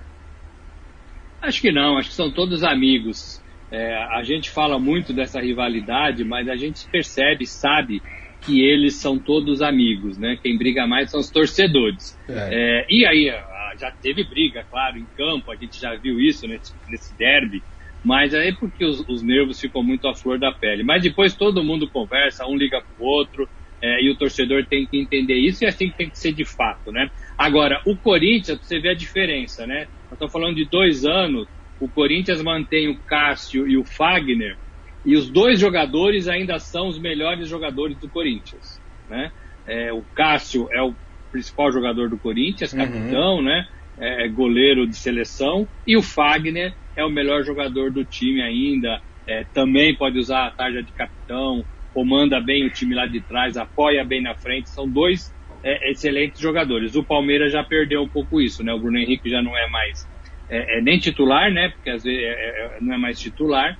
Acho 1.39 1.61
que 1.61 1.71
não, 1.71 1.97
acho 1.97 2.09
que 2.09 2.15
são 2.15 2.31
todos 2.31 2.63
amigos. 2.63 3.39
É, 3.69 3.95
a 3.95 4.23
gente 4.23 4.49
fala 4.49 4.79
muito 4.79 5.13
dessa 5.13 5.39
rivalidade, 5.39 6.23
mas 6.23 6.47
a 6.47 6.55
gente 6.55 6.87
percebe, 6.89 7.45
sabe 7.45 8.01
que 8.45 8.61
eles 8.61 8.95
são 8.95 9.17
todos 9.17 9.61
amigos, 9.61 10.17
né? 10.17 10.37
Quem 10.41 10.57
briga 10.57 10.85
mais 10.85 11.11
são 11.11 11.19
os 11.19 11.29
torcedores. 11.29 12.17
É. 12.27 12.49
É, 12.51 12.85
e 12.89 13.05
aí, 13.05 13.29
já 13.77 13.91
teve 13.91 14.23
briga, 14.23 14.65
claro, 14.69 14.97
em 14.97 15.05
campo, 15.17 15.51
a 15.51 15.55
gente 15.55 15.79
já 15.79 15.95
viu 15.95 16.19
isso 16.19 16.47
nesse, 16.47 16.73
nesse 16.87 17.17
derby, 17.17 17.63
mas 18.03 18.33
aí 18.33 18.53
porque 18.53 18.83
os, 18.83 19.03
os, 19.07 19.21
nervos 19.21 19.59
ficam 19.59 19.81
muito 19.81 20.07
à 20.07 20.13
flor 20.13 20.37
da 20.37 20.51
pele. 20.51 20.83
Mas 20.83 21.01
depois 21.01 21.33
todo 21.33 21.63
mundo 21.63 21.87
conversa, 21.87 22.45
um 22.45 22.55
liga 22.55 22.81
pro 22.81 23.05
outro, 23.05 23.47
é, 23.81 24.01
e 24.01 24.09
o 24.09 24.15
torcedor 24.15 24.65
tem 24.65 24.85
que 24.85 24.97
entender 24.97 25.35
isso 25.35 25.63
e 25.63 25.67
assim 25.67 25.89
tem 25.89 26.09
que 26.09 26.17
ser 26.17 26.31
de 26.31 26.45
fato, 26.45 26.91
né? 26.91 27.09
Agora, 27.37 27.81
o 27.85 27.95
Corinthians, 27.95 28.59
você 28.61 28.79
vê 28.79 28.89
a 28.89 28.93
diferença, 28.93 29.67
né? 29.67 29.87
Nós 30.05 30.13
estamos 30.13 30.31
falando 30.31 30.55
de 30.55 30.65
dois 30.65 31.05
anos, 31.05 31.47
o 31.79 31.87
Corinthians 31.87 32.41
mantém 32.41 32.87
o 32.87 32.97
Cássio 32.99 33.67
e 33.67 33.75
o 33.75 33.83
Fagner, 33.83 34.57
e 35.05 35.15
os 35.15 35.29
dois 35.29 35.59
jogadores 35.59 36.27
ainda 36.27 36.59
são 36.59 36.87
os 36.87 36.97
melhores 36.97 37.47
jogadores 37.47 37.97
do 37.97 38.07
Corinthians, 38.07 38.81
né? 39.09 39.31
É, 39.65 39.91
o 39.93 40.01
Cássio 40.13 40.67
é 40.71 40.81
o 40.81 40.93
principal 41.31 41.71
jogador 41.71 42.09
do 42.09 42.17
Corinthians, 42.17 42.73
uhum. 42.73 42.79
capitão, 42.79 43.35
uhum. 43.35 43.43
né? 43.43 43.67
É, 43.97 44.25
é, 44.25 44.27
goleiro 44.27 44.87
de 44.87 44.95
seleção, 44.95 45.67
e 45.85 45.95
o 45.95 46.01
Fagner 46.01 46.73
é 46.95 47.05
o 47.05 47.09
melhor 47.09 47.43
jogador 47.43 47.91
do 47.91 48.03
time 48.03 48.41
ainda, 48.41 49.01
é, 49.27 49.43
também 49.53 49.95
pode 49.95 50.17
usar 50.17 50.47
a 50.47 50.51
tarja 50.51 50.81
de 50.81 50.91
capitão, 50.91 51.63
comanda 51.93 52.41
bem 52.41 52.65
o 52.65 52.71
time 52.71 52.95
lá 52.95 53.05
de 53.05 53.21
trás, 53.21 53.55
apoia 53.55 54.03
bem 54.03 54.21
na 54.21 54.33
frente, 54.33 54.69
são 54.69 54.89
dois 54.89 55.33
é, 55.63 55.91
excelentes 55.91 56.41
jogadores. 56.41 56.95
O 56.95 57.03
Palmeiras 57.03 57.53
já 57.53 57.63
perdeu 57.63 58.01
um 58.01 58.09
pouco 58.09 58.41
isso, 58.41 58.63
né? 58.63 58.73
O 58.73 58.79
Bruno 58.79 58.97
Henrique 58.97 59.29
já 59.29 59.41
não 59.41 59.55
é 59.55 59.69
mais 59.69 60.07
é, 60.49 60.79
é 60.79 60.81
nem 60.81 60.99
titular, 60.99 61.51
né? 61.51 61.69
Porque 61.69 61.89
às 61.89 62.03
vezes 62.03 62.21
é, 62.21 62.77
não 62.81 62.93
é 62.93 62.97
mais 62.97 63.19
titular. 63.19 63.77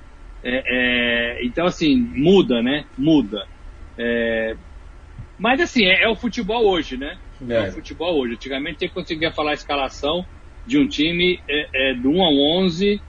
Então, 1.42 1.66
assim, 1.66 1.96
muda, 1.96 2.62
né? 2.62 2.86
Muda. 2.98 3.46
mas, 5.38 5.62
assim, 5.62 5.86
é, 5.86 6.08
o 6.08 6.16
futebol 6.16 6.66
hoje, 6.66 6.98
né? 6.98 7.18
É. 7.50 7.68
o 7.68 7.72
futebol 7.72 8.20
hoje. 8.20 8.34
Antigamente 8.34 8.80
você 8.80 8.88
conseguia 8.88 9.32
falar 9.32 9.52
a 9.52 9.56
escalação 9.56 10.26
de 10.66 10.78
um 10.78 10.88
time 10.88 11.40
do 12.02 12.10
1 12.12 12.24
ao 12.24 12.34
11 12.64 13.02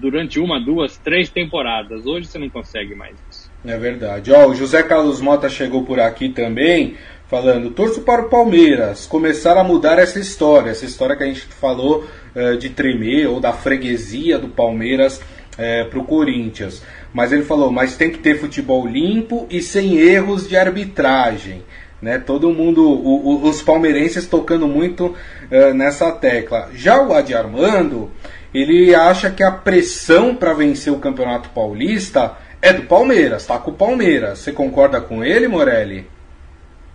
durante 0.00 0.38
uma, 0.38 0.60
duas, 0.60 0.98
três 0.98 1.30
temporadas. 1.30 2.04
Hoje 2.04 2.26
você 2.26 2.38
não 2.38 2.50
consegue 2.50 2.94
mais 2.94 3.16
isso. 3.30 3.50
É 3.64 3.78
verdade. 3.78 4.30
Ó, 4.30 4.48
o 4.48 4.54
José 4.54 4.82
Carlos 4.82 5.20
Mota 5.20 5.48
chegou 5.48 5.84
por 5.84 5.98
aqui 5.98 6.28
também 6.28 6.96
falando: 7.26 7.70
torço 7.70 8.02
para 8.02 8.22
o 8.22 8.28
Palmeiras 8.28 9.06
começar 9.06 9.56
a 9.56 9.64
mudar 9.64 9.98
essa 9.98 10.20
história, 10.20 10.70
essa 10.70 10.84
história 10.84 11.16
que 11.16 11.22
a 11.22 11.26
gente 11.26 11.40
falou 11.40 12.06
uh, 12.34 12.56
de 12.56 12.70
tremer 12.70 13.26
ou 13.26 13.40
da 13.40 13.52
freguesia 13.52 14.38
do 14.38 14.48
Palmeiras 14.48 15.20
eh, 15.58 15.84
para 15.84 15.98
o 15.98 16.04
Corinthians. 16.04 16.82
Mas 17.12 17.32
ele 17.32 17.42
falou: 17.42 17.70
mas 17.70 17.96
tem 17.96 18.10
que 18.10 18.18
ter 18.18 18.38
futebol 18.38 18.86
limpo 18.86 19.46
e 19.50 19.60
sem 19.62 19.96
erros 19.96 20.48
de 20.48 20.56
arbitragem. 20.56 21.62
Né, 22.02 22.18
todo 22.18 22.52
mundo, 22.52 22.86
o, 22.86 23.44
o, 23.44 23.48
os 23.48 23.62
palmeirenses 23.62 24.26
tocando 24.26 24.68
muito 24.68 25.06
uh, 25.06 25.72
nessa 25.74 26.12
tecla. 26.12 26.68
Já 26.74 27.00
o 27.00 27.14
Adi 27.14 27.34
Armando, 27.34 28.10
ele 28.52 28.94
acha 28.94 29.30
que 29.30 29.42
a 29.42 29.50
pressão 29.50 30.36
para 30.36 30.52
vencer 30.52 30.92
o 30.92 30.98
Campeonato 30.98 31.48
Paulista 31.48 32.36
é 32.60 32.74
do 32.74 32.82
Palmeiras, 32.82 33.46
tá 33.46 33.58
com 33.58 33.70
o 33.70 33.74
Palmeiras. 33.74 34.40
Você 34.40 34.52
concorda 34.52 35.00
com 35.00 35.24
ele, 35.24 35.48
Morelli? 35.48 36.06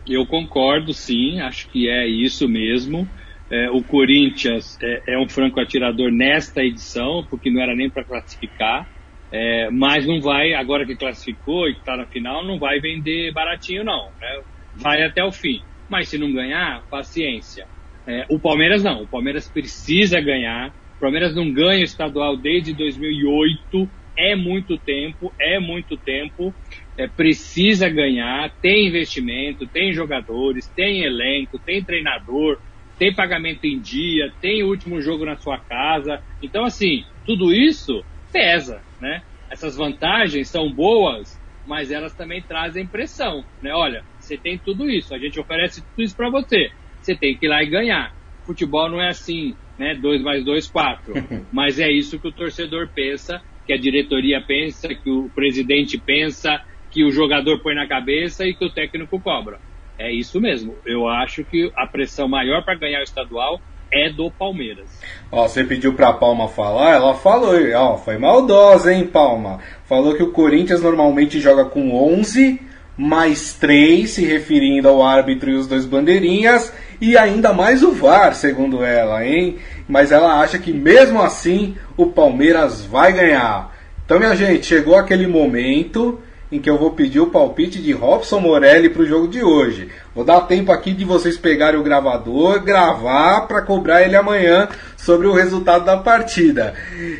Eu 0.07 0.25
concordo, 0.25 0.93
sim, 0.93 1.39
acho 1.41 1.69
que 1.69 1.89
é 1.89 2.07
isso 2.07 2.47
mesmo. 2.47 3.07
É, 3.51 3.69
o 3.69 3.81
Corinthians 3.83 4.77
é, 4.81 5.13
é, 5.13 5.19
um 5.19 5.27
franco 5.27 5.59
atirador 5.59 6.11
nesta 6.11 6.63
edição, 6.63 7.25
porque 7.29 7.49
não 7.49 7.61
era 7.61 7.75
nem 7.75 7.89
para 7.89 8.03
classificar, 8.03 8.87
é, 9.31 9.69
mas 9.71 10.05
não 10.05 10.21
vai, 10.21 10.53
agora 10.53 10.85
que 10.85 10.95
classificou 10.95 11.67
e 11.67 11.71
está 11.71 11.97
na 11.97 12.05
final, 12.05 12.45
não 12.45 12.59
vai 12.59 12.79
vender 12.79 13.31
baratinho, 13.33 13.83
não. 13.83 14.09
Né? 14.19 14.41
Vai 14.75 15.03
até 15.03 15.23
o 15.23 15.31
fim. 15.31 15.61
Mas 15.89 16.09
se 16.09 16.17
não 16.17 16.31
ganhar, 16.31 16.83
paciência. 16.89 17.65
É, 18.05 18.25
o 18.29 18.39
Palmeiras 18.39 18.83
não, 18.83 19.03
o 19.03 19.07
Palmeiras 19.07 19.47
precisa 19.47 20.19
ganhar. 20.21 20.69
O 20.97 20.99
Palmeiras 20.99 21.35
não 21.35 21.51
ganha 21.51 21.83
estadual 21.83 22.37
desde 22.37 22.73
2008, 22.73 23.89
é 24.17 24.35
muito 24.35 24.77
tempo, 24.77 25.33
é 25.39 25.59
muito 25.59 25.95
tempo 25.97 26.53
é, 26.99 27.07
precisa 27.07 27.87
ganhar, 27.87 28.51
tem 28.61 28.87
investimento, 28.87 29.65
tem 29.65 29.93
jogadores, 29.93 30.67
tem 30.67 31.03
elenco, 31.03 31.57
tem 31.57 31.81
treinador, 31.81 32.59
tem 32.99 33.15
pagamento 33.15 33.63
em 33.63 33.79
dia, 33.79 34.31
tem 34.41 34.61
o 34.61 34.67
último 34.67 35.01
jogo 35.01 35.25
na 35.25 35.37
sua 35.37 35.57
casa. 35.57 36.21
Então, 36.43 36.65
assim, 36.65 37.05
tudo 37.25 37.53
isso 37.53 38.03
pesa, 38.31 38.81
né? 38.99 39.23
Essas 39.49 39.77
vantagens 39.77 40.49
são 40.49 40.69
boas, 40.69 41.39
mas 41.65 41.91
elas 41.91 42.13
também 42.13 42.41
trazem 42.41 42.85
pressão, 42.85 43.43
né? 43.61 43.71
Olha, 43.73 44.03
você 44.19 44.37
tem 44.37 44.57
tudo 44.57 44.89
isso, 44.89 45.15
a 45.15 45.17
gente 45.17 45.39
oferece 45.39 45.81
tudo 45.81 46.03
isso 46.03 46.15
para 46.15 46.29
você. 46.29 46.69
Você 47.01 47.15
tem 47.15 47.35
que 47.37 47.45
ir 47.45 47.49
lá 47.49 47.63
e 47.63 47.69
ganhar. 47.69 48.13
Futebol 48.45 48.89
não 48.89 49.01
é 49.01 49.07
assim, 49.07 49.55
né? 49.77 49.95
2 49.95 50.21
mais 50.21 50.43
2, 50.43 50.67
4. 50.67 51.13
Mas 51.53 51.79
é 51.79 51.89
isso 51.89 52.19
que 52.19 52.27
o 52.27 52.33
torcedor 52.33 52.89
pensa, 52.93 53.41
que 53.65 53.71
a 53.71 53.77
diretoria 53.77 54.41
pensa, 54.41 54.89
que 54.89 55.09
o 55.09 55.29
presidente 55.29 55.97
pensa, 55.97 56.61
que 56.91 57.05
o 57.05 57.11
jogador 57.11 57.61
põe 57.61 57.75
na 57.75 57.87
cabeça 57.87 58.45
e 58.45 58.53
que 58.53 58.65
o 58.65 58.73
técnico 58.73 59.21
cobra. 59.21 59.59
É 59.99 60.09
isso 60.11 60.39
mesmo. 60.39 60.75
Eu 60.85 61.07
acho 61.07 61.43
que 61.43 61.69
a 61.75 61.85
pressão 61.85 62.27
maior 62.27 62.63
para 62.63 62.75
ganhar 62.75 63.01
o 63.01 63.03
estadual 63.03 63.59
é 63.91 64.09
do 64.09 64.31
Palmeiras. 64.31 64.87
Ó, 65.31 65.47
você 65.47 65.63
pediu 65.63 65.93
pra 65.93 66.13
Palma 66.13 66.47
falar, 66.47 66.95
ela 66.95 67.13
falou, 67.15 67.55
ó, 67.75 67.97
foi 67.97 68.17
maldosa, 68.17 68.93
hein, 68.93 69.05
Palma? 69.05 69.59
Falou 69.85 70.15
que 70.15 70.23
o 70.23 70.31
Corinthians 70.31 70.81
normalmente 70.81 71.39
joga 71.39 71.65
com 71.65 71.93
11 71.93 72.61
mais 72.95 73.53
3, 73.53 74.09
se 74.09 74.25
referindo 74.25 74.87
ao 74.87 75.01
árbitro 75.01 75.49
e 75.49 75.55
os 75.55 75.67
dois 75.67 75.85
bandeirinhas, 75.85 76.73
e 76.99 77.17
ainda 77.17 77.53
mais 77.53 77.81
o 77.81 77.93
VAR, 77.93 78.35
segundo 78.35 78.83
ela, 78.83 79.25
hein? 79.25 79.57
Mas 79.87 80.11
ela 80.11 80.41
acha 80.41 80.59
que 80.59 80.73
mesmo 80.73 81.21
assim 81.21 81.75
o 81.95 82.07
Palmeiras 82.07 82.83
vai 82.83 83.13
ganhar. 83.13 83.73
Então, 84.05 84.19
minha 84.19 84.35
gente, 84.35 84.65
chegou 84.65 84.95
aquele 84.95 85.27
momento 85.27 86.19
em 86.51 86.59
que 86.59 86.69
eu 86.69 86.77
vou 86.77 86.91
pedir 86.91 87.19
o 87.19 87.29
palpite 87.29 87.81
de 87.81 87.91
Robson 87.91 88.39
Morelli 88.39 88.89
para 88.89 89.03
o 89.03 89.05
jogo 89.05 89.27
de 89.27 89.43
hoje. 89.43 89.89
Vou 90.15 90.25
dar 90.25 90.41
tempo 90.41 90.71
aqui 90.71 90.93
de 90.93 91.05
vocês 91.05 91.37
pegarem 91.37 91.79
o 91.79 91.83
gravador, 91.83 92.63
gravar 92.63 93.41
para 93.41 93.61
cobrar 93.61 94.01
ele 94.01 94.15
amanhã 94.15 94.67
sobre 94.97 95.27
o 95.27 95.33
resultado 95.33 95.85
da 95.85 95.97
partida. 95.97 96.73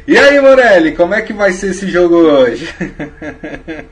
E 0.07 0.17
aí, 0.17 0.39
Morelli, 0.41 0.95
como 0.95 1.13
é 1.13 1.21
que 1.21 1.31
vai 1.31 1.51
ser 1.51 1.71
esse 1.71 1.89
jogo 1.89 2.15
hoje? 2.15 2.67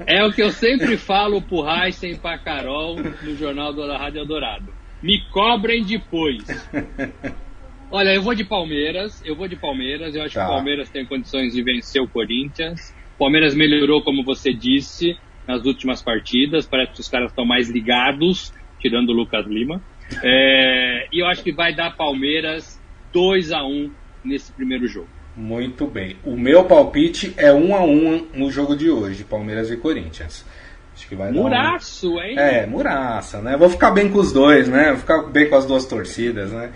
É 0.06 0.23
o 0.26 0.32
que 0.32 0.41
eu 0.41 0.52
sempre 0.52 0.97
falo 0.97 1.41
pro 1.41 1.67
Heisen 1.67 2.13
e 2.13 2.15
pra 2.15 2.38
Carol 2.38 2.95
no 2.95 3.36
Jornal 3.36 3.73
da 3.73 3.97
Rádio 3.97 4.19
Eldorado. 4.19 4.73
Me 5.04 5.21
cobrem 5.32 5.84
depois. 5.84 6.43
Olha, 7.91 8.13
eu 8.13 8.21
vou 8.21 8.34
de 8.34 8.43
Palmeiras, 8.43 9.21
eu 9.26 9.36
vou 9.36 9.47
de 9.47 9.56
Palmeiras, 9.56 10.15
eu 10.15 10.23
acho 10.23 10.34
tá. 10.34 10.45
que 10.45 10.52
o 10.52 10.56
Palmeiras 10.56 10.89
tem 10.89 11.06
condições 11.06 11.54
de 11.54 11.62
vencer 11.62 12.02
o 12.02 12.08
Corinthians. 12.08 12.93
Palmeiras 13.17 13.56
melhorou, 13.56 14.02
como 14.02 14.23
você 14.23 14.54
disse, 14.54 15.17
nas 15.48 15.66
últimas 15.66 16.02
partidas. 16.02 16.66
Parece 16.66 16.94
que 16.94 17.02
os 17.02 17.08
caras 17.08 17.30
estão 17.30 17.46
mais 17.46 17.70
ligados, 17.70 18.54
tirando 18.80 19.10
o 19.10 19.14
Lucas 19.14 19.46
Lima. 19.48 19.82
É, 20.24 21.08
e 21.12 21.22
eu 21.22 21.28
acho 21.28 21.44
que 21.44 21.52
vai 21.52 21.76
dar 21.76 21.96
Palmeiras 21.96 22.82
2 23.14 23.52
a 23.52 23.64
1 23.64 23.92
nesse 24.24 24.52
primeiro 24.52 24.88
jogo. 24.88 25.10
Muito 25.36 25.86
bem. 25.86 26.18
O 26.24 26.36
meu 26.36 26.64
palpite 26.66 27.34
é 27.38 27.54
1 27.54 27.76
a 27.76 27.84
1 27.84 28.28
no 28.34 28.52
jogo 28.52 28.76
de 28.76 28.90
hoje, 28.90 29.24
Palmeiras 29.24 29.70
e 29.70 29.78
Corinthians. 29.78 30.46
Acho 30.96 31.08
que 31.08 31.16
vai 31.16 31.32
Muraço, 31.32 32.16
um... 32.16 32.20
hein? 32.20 32.36
É, 32.40 32.66
muraça, 32.66 33.40
né? 33.40 33.56
Vou 33.56 33.70
ficar 33.70 33.92
bem 33.92 34.10
com 34.10 34.18
os 34.18 34.34
dois, 34.34 34.68
né? 34.68 34.90
Vou 34.90 34.98
ficar 34.98 35.22
bem 35.28 35.48
com 35.48 35.56
as 35.56 35.66
duas 35.66 35.86
torcidas, 35.86 36.52
né? 36.52 36.72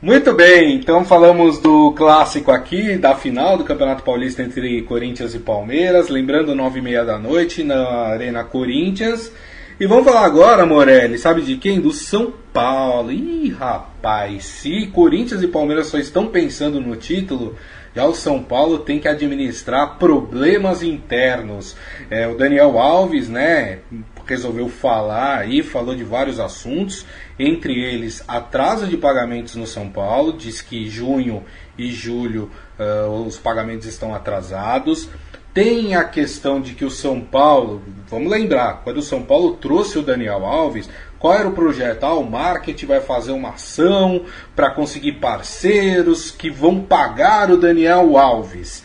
Muito 0.00 0.32
bem, 0.32 0.74
então 0.74 1.04
falamos 1.04 1.58
do 1.58 1.92
clássico 1.92 2.50
aqui, 2.50 2.96
da 2.96 3.14
final 3.14 3.58
do 3.58 3.64
Campeonato 3.64 4.02
Paulista 4.02 4.42
entre 4.42 4.82
Corinthians 4.82 5.34
e 5.34 5.38
Palmeiras. 5.38 6.08
Lembrando, 6.08 6.54
nove 6.54 6.78
e 6.78 6.82
meia 6.82 7.04
da 7.04 7.18
noite 7.18 7.62
na 7.62 7.86
Arena 8.06 8.44
Corinthians. 8.44 9.32
E 9.80 9.86
vamos 9.86 10.04
falar 10.04 10.24
agora, 10.24 10.66
Morelli, 10.66 11.18
sabe 11.18 11.42
de 11.42 11.56
quem? 11.56 11.80
Do 11.80 11.92
São 11.92 12.32
Paulo. 12.52 13.12
Ih, 13.12 13.50
rapaz, 13.50 14.44
se 14.44 14.86
Corinthians 14.86 15.42
e 15.42 15.48
Palmeiras 15.48 15.86
só 15.86 15.98
estão 15.98 16.26
pensando 16.26 16.80
no 16.80 16.96
título, 16.96 17.54
já 17.94 18.04
o 18.04 18.14
São 18.14 18.42
Paulo 18.42 18.78
tem 18.78 18.98
que 18.98 19.06
administrar 19.06 19.98
problemas 19.98 20.82
internos. 20.82 21.76
É, 22.10 22.26
o 22.26 22.36
Daniel 22.36 22.78
Alves, 22.78 23.28
né, 23.28 23.78
resolveu 24.26 24.68
falar 24.68 25.48
e 25.48 25.62
falou 25.62 25.94
de 25.94 26.04
vários 26.04 26.38
assuntos, 26.38 27.06
entre 27.38 27.80
eles 27.80 28.22
atraso 28.26 28.86
de 28.86 28.96
pagamentos 28.96 29.54
no 29.54 29.66
São 29.66 29.88
Paulo, 29.88 30.32
diz 30.32 30.60
que 30.60 30.88
junho 30.88 31.44
e 31.76 31.92
julho 31.92 32.50
uh, 32.78 33.10
os 33.24 33.38
pagamentos 33.38 33.86
estão 33.86 34.14
atrasados. 34.14 35.08
Tem 35.54 35.94
a 35.94 36.04
questão 36.04 36.60
de 36.60 36.74
que 36.74 36.84
o 36.84 36.90
São 36.90 37.20
Paulo, 37.20 37.82
vamos 38.08 38.30
lembrar, 38.30 38.82
quando 38.84 38.98
o 38.98 39.02
São 39.02 39.22
Paulo 39.22 39.56
trouxe 39.56 39.98
o 39.98 40.02
Daniel 40.02 40.44
Alves, 40.44 40.88
qual 41.18 41.34
era 41.34 41.48
o 41.48 41.52
projeto? 41.52 42.04
Ah, 42.04 42.14
o 42.14 42.28
marketing 42.28 42.86
vai 42.86 43.00
fazer 43.00 43.32
uma 43.32 43.50
ação 43.50 44.24
para 44.54 44.70
conseguir 44.70 45.14
parceiros 45.14 46.30
que 46.30 46.48
vão 46.48 46.80
pagar 46.80 47.50
o 47.50 47.56
Daniel 47.56 48.16
Alves. 48.16 48.84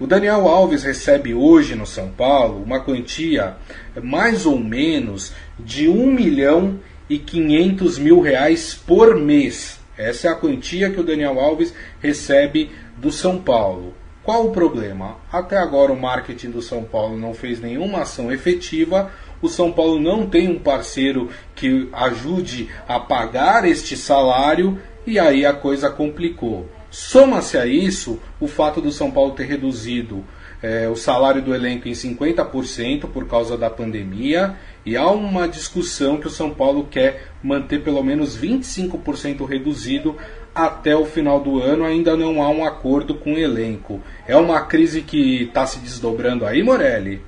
O 0.00 0.06
Daniel 0.06 0.48
Alves 0.48 0.82
recebe 0.82 1.34
hoje 1.34 1.74
no 1.74 1.86
São 1.86 2.08
Paulo 2.08 2.62
uma 2.62 2.80
quantia 2.80 3.56
mais 4.02 4.46
ou 4.46 4.58
menos 4.58 5.32
de 5.58 5.88
1 5.88 6.06
milhão 6.06 6.80
e 6.92 6.93
500 7.18 7.98
mil 7.98 8.20
reais 8.20 8.74
por 8.74 9.16
mês. 9.16 9.78
Essa 9.96 10.28
é 10.28 10.30
a 10.30 10.34
quantia 10.34 10.90
que 10.90 11.00
o 11.00 11.04
Daniel 11.04 11.38
Alves 11.38 11.72
recebe 12.00 12.70
do 12.96 13.12
São 13.12 13.38
Paulo. 13.38 13.94
Qual 14.22 14.46
o 14.46 14.52
problema? 14.52 15.18
Até 15.30 15.56
agora 15.58 15.92
o 15.92 16.00
marketing 16.00 16.50
do 16.50 16.62
São 16.62 16.82
Paulo 16.82 17.16
não 17.16 17.34
fez 17.34 17.60
nenhuma 17.60 18.00
ação 18.00 18.32
efetiva. 18.32 19.12
O 19.42 19.48
São 19.48 19.70
Paulo 19.70 20.00
não 20.00 20.26
tem 20.26 20.48
um 20.48 20.58
parceiro 20.58 21.28
que 21.54 21.88
ajude 21.92 22.70
a 22.88 22.98
pagar 22.98 23.66
este 23.66 23.96
salário 23.96 24.80
e 25.06 25.18
aí 25.18 25.44
a 25.44 25.52
coisa 25.52 25.90
complicou. 25.90 26.66
Soma-se 26.90 27.58
a 27.58 27.66
isso 27.66 28.18
o 28.40 28.48
fato 28.48 28.80
do 28.80 28.90
São 28.90 29.10
Paulo 29.10 29.32
ter 29.32 29.44
reduzido 29.44 30.24
é, 30.64 30.88
o 30.88 30.96
salário 30.96 31.42
do 31.42 31.54
elenco 31.54 31.86
em 31.86 31.92
50% 31.92 33.02
por 33.12 33.28
causa 33.28 33.54
da 33.54 33.68
pandemia 33.68 34.56
e 34.86 34.96
há 34.96 35.06
uma 35.10 35.46
discussão 35.46 36.16
que 36.16 36.26
o 36.26 36.30
São 36.30 36.54
Paulo 36.54 36.88
quer 36.90 37.32
manter 37.42 37.82
pelo 37.82 38.02
menos 38.02 38.34
25% 38.40 39.46
reduzido 39.46 40.16
até 40.54 40.96
o 40.96 41.04
final 41.04 41.38
do 41.38 41.60
ano. 41.60 41.84
Ainda 41.84 42.16
não 42.16 42.42
há 42.42 42.48
um 42.48 42.64
acordo 42.64 43.14
com 43.14 43.34
o 43.34 43.38
elenco. 43.38 44.02
É 44.26 44.34
uma 44.36 44.64
crise 44.64 45.02
que 45.02 45.42
está 45.42 45.66
se 45.66 45.80
desdobrando 45.80 46.46
aí, 46.46 46.62
Morelli? 46.62 47.20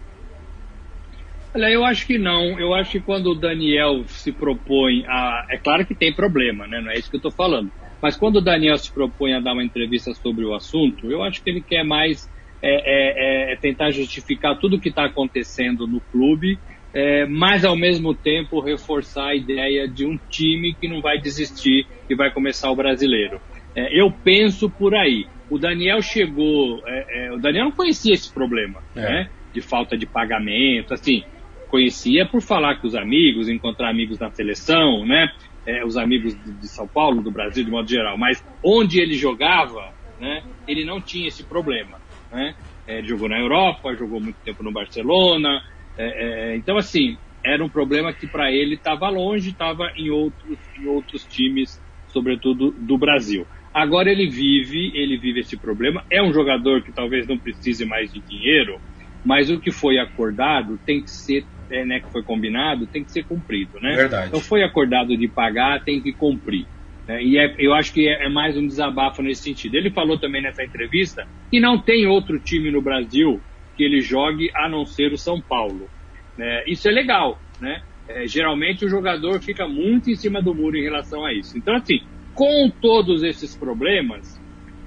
Olha, 1.55 1.71
eu 1.71 1.85
acho 1.85 2.07
que 2.07 2.17
não. 2.17 2.59
Eu 2.59 2.73
acho 2.73 2.93
que 2.93 3.01
quando 3.01 3.33
o 3.33 3.35
Daniel 3.35 4.05
se 4.07 4.33
propõe 4.33 5.05
a. 5.07 5.47
É 5.51 5.59
claro 5.59 5.85
que 5.85 5.95
tem 5.95 6.11
problema, 6.11 6.67
né? 6.67 6.81
Não 6.81 6.91
é 6.91 6.99
isso 6.99 7.11
que 7.11 7.17
eu 7.17 7.19
estou 7.19 7.33
falando. 7.33 7.71
Mas 8.01 8.17
quando 8.17 8.37
o 8.37 8.43
Daniel 8.43 8.79
se 8.79 8.91
propõe 8.91 9.35
a 9.35 9.41
dar 9.41 9.53
uma 9.53 9.65
entrevista 9.65 10.15
sobre 10.15 10.45
o 10.45 10.55
assunto, 10.55 11.11
eu 11.11 11.23
acho 11.23 11.43
que 11.43 11.51
ele 11.51 11.61
quer 11.61 11.85
mais 11.85 12.31
é, 12.63 13.51
é, 13.51 13.53
é 13.53 13.57
tentar 13.57 13.91
justificar 13.91 14.59
tudo 14.59 14.77
o 14.77 14.81
que 14.81 14.89
está 14.89 15.05
acontecendo 15.05 15.87
no 15.87 16.01
clube, 16.01 16.59
é, 16.93 17.27
mas 17.27 17.65
ao 17.65 17.77
mesmo 17.77 18.15
tempo 18.15 18.61
reforçar 18.61 19.29
a 19.29 19.35
ideia 19.35 19.87
de 19.87 20.07
um 20.07 20.19
time 20.31 20.75
que 20.75 20.89
não 20.89 21.01
vai 21.01 21.19
desistir 21.19 21.87
e 22.09 22.15
vai 22.15 22.31
começar 22.31 22.71
o 22.71 22.77
brasileiro. 22.77 23.41
É, 23.75 24.01
eu 24.01 24.11
penso 24.11 24.71
por 24.71 24.95
aí. 24.95 25.27
O 25.51 25.59
Daniel 25.59 26.01
chegou, 26.03 26.83
é, 26.87 27.31
o 27.33 27.39
Daniel 27.39 27.67
não 27.67 27.73
conhecia 27.73 28.15
esse 28.15 28.33
problema, 28.33 28.83
né? 28.95 29.31
De 29.53 29.61
falta 29.61 29.97
de 29.97 30.05
pagamento, 30.05 30.93
assim, 30.93 31.23
conhecia 31.69 32.27
por 32.27 32.43
falar 32.43 32.77
com 32.77 32.87
os 32.87 32.95
amigos, 32.95 33.49
encontrar 33.49 33.91
amigos 33.91 34.19
na 34.19 34.31
seleção, 34.31 35.07
né? 35.07 35.31
é, 35.67 35.85
os 35.85 35.97
amigos 35.97 36.37
de 36.61 36.69
São 36.69 36.87
Paulo, 36.87 37.21
do 37.21 37.31
Brasil, 37.31 37.65
de 37.65 37.71
modo 37.71 37.89
geral, 37.89 38.17
mas 38.17 38.43
onde 38.63 39.01
ele 39.01 39.15
jogava, 39.15 39.93
né, 40.21 40.43
ele 40.67 40.85
não 40.85 41.01
tinha 41.01 41.27
esse 41.27 41.43
problema. 41.43 42.01
Né? 42.31 42.55
É, 42.87 43.03
jogou 43.03 43.29
na 43.29 43.39
Europa, 43.39 43.95
jogou 43.97 44.21
muito 44.21 44.39
tempo 44.45 44.63
no 44.63 44.73
Barcelona, 44.73 45.61
é, 45.97 46.53
é 46.53 46.57
então 46.57 46.77
assim, 46.77 47.19
era 47.45 47.65
um 47.65 47.69
problema 47.69 48.13
que 48.13 48.29
para 48.29 48.53
ele 48.53 48.75
estava 48.75 49.09
longe, 49.09 49.51
estava 49.51 49.91
em 49.97 50.11
outros, 50.11 50.59
em 50.77 50.87
outros 50.87 51.25
times, 51.25 51.81
sobretudo 52.07 52.73
do 52.79 52.99
Brasil. 52.99 53.47
Agora 53.73 54.11
ele 54.11 54.29
vive, 54.29 54.93
ele 54.95 55.19
vive 55.19 55.41
esse 55.41 55.59
problema. 55.59 56.03
É 56.11 56.23
um 56.23 56.33
jogador 56.33 56.83
que 56.83 56.93
talvez 56.93 57.27
não 57.27 57.39
precise 57.39 57.85
mais 57.85 58.11
de 58.11 58.23
dinheiro, 58.23 58.81
mas 59.25 59.51
o 59.51 59.61
que 59.61 59.71
foi 59.71 59.99
acordado 59.99 60.79
tem 60.85 61.03
que 61.03 61.11
ser 61.11 61.47
é, 61.71 61.85
né, 61.85 62.01
que 62.01 62.11
foi 62.11 62.23
combinado 62.23 62.87
tem 62.87 63.05
que 63.05 63.11
ser 63.11 63.25
cumprido, 63.25 63.79
né? 63.81 63.97
Verdade. 63.97 64.29
Então 64.29 64.41
foi 64.41 64.63
acordado 64.63 65.17
de 65.17 65.29
pagar, 65.29 65.83
tem 65.85 66.01
que 66.01 66.13
cumprir. 66.15 66.67
Né? 67.07 67.23
E 67.23 67.39
é, 67.39 67.55
eu 67.59 67.73
acho 67.75 67.93
que 67.93 68.09
é, 68.09 68.27
é, 68.27 68.29
mais 68.29 68.57
um 68.57 68.67
desabafo 68.67 69.23
nesse 69.23 69.43
sentido. 69.43 69.77
Ele 69.77 69.91
falou 69.91 70.19
também 70.19 70.43
nessa 70.43 70.65
entrevista 70.65 71.27
que 71.51 71.61
não 71.61 71.81
tem 71.81 72.07
outro 72.07 72.39
time 72.39 72.71
no 72.71 72.83
Brasil 72.83 73.41
que 73.77 73.85
ele 73.85 74.01
jogue 74.01 74.51
a 74.55 74.69
não 74.69 74.85
ser 74.85 75.13
o 75.13 75.19
São 75.19 75.41
Paulo. 75.41 75.89
Né? 76.37 76.65
Isso 76.67 76.89
é 76.89 76.91
legal, 76.91 77.39
né? 77.61 77.83
É, 78.09 78.27
geralmente 78.27 78.85
o 78.85 78.89
jogador 78.89 79.41
fica 79.41 79.67
muito 79.67 80.11
em 80.11 80.15
cima 80.15 80.41
do 80.41 80.55
muro 80.55 80.77
em 80.77 80.83
relação 80.83 81.25
a 81.25 81.33
isso. 81.33 81.59
Então, 81.59 81.75
assim, 81.75 82.01
com 82.35 82.71
todos 82.71 83.23
esses 83.23 83.57
problemas, 83.57 84.41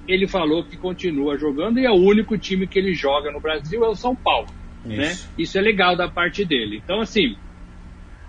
ele 0.08 0.26
falou 0.26 0.64
que 0.64 0.76
continua 0.76 1.36
jogando 1.36 1.78
e 1.78 1.84
é 1.84 1.90
o 1.90 1.94
único 1.94 2.38
time 2.38 2.66
que 2.66 2.78
ele 2.78 2.94
joga 2.94 3.30
no 3.30 3.40
Brasil 3.40 3.84
é 3.84 3.88
o 3.88 3.94
São 3.94 4.16
Paulo. 4.16 4.48
Isso. 4.84 4.96
Né? 4.96 5.32
Isso 5.38 5.58
é 5.58 5.60
legal 5.60 5.94
da 5.96 6.08
parte 6.08 6.44
dele. 6.44 6.80
Então, 6.82 7.00
assim, 7.00 7.36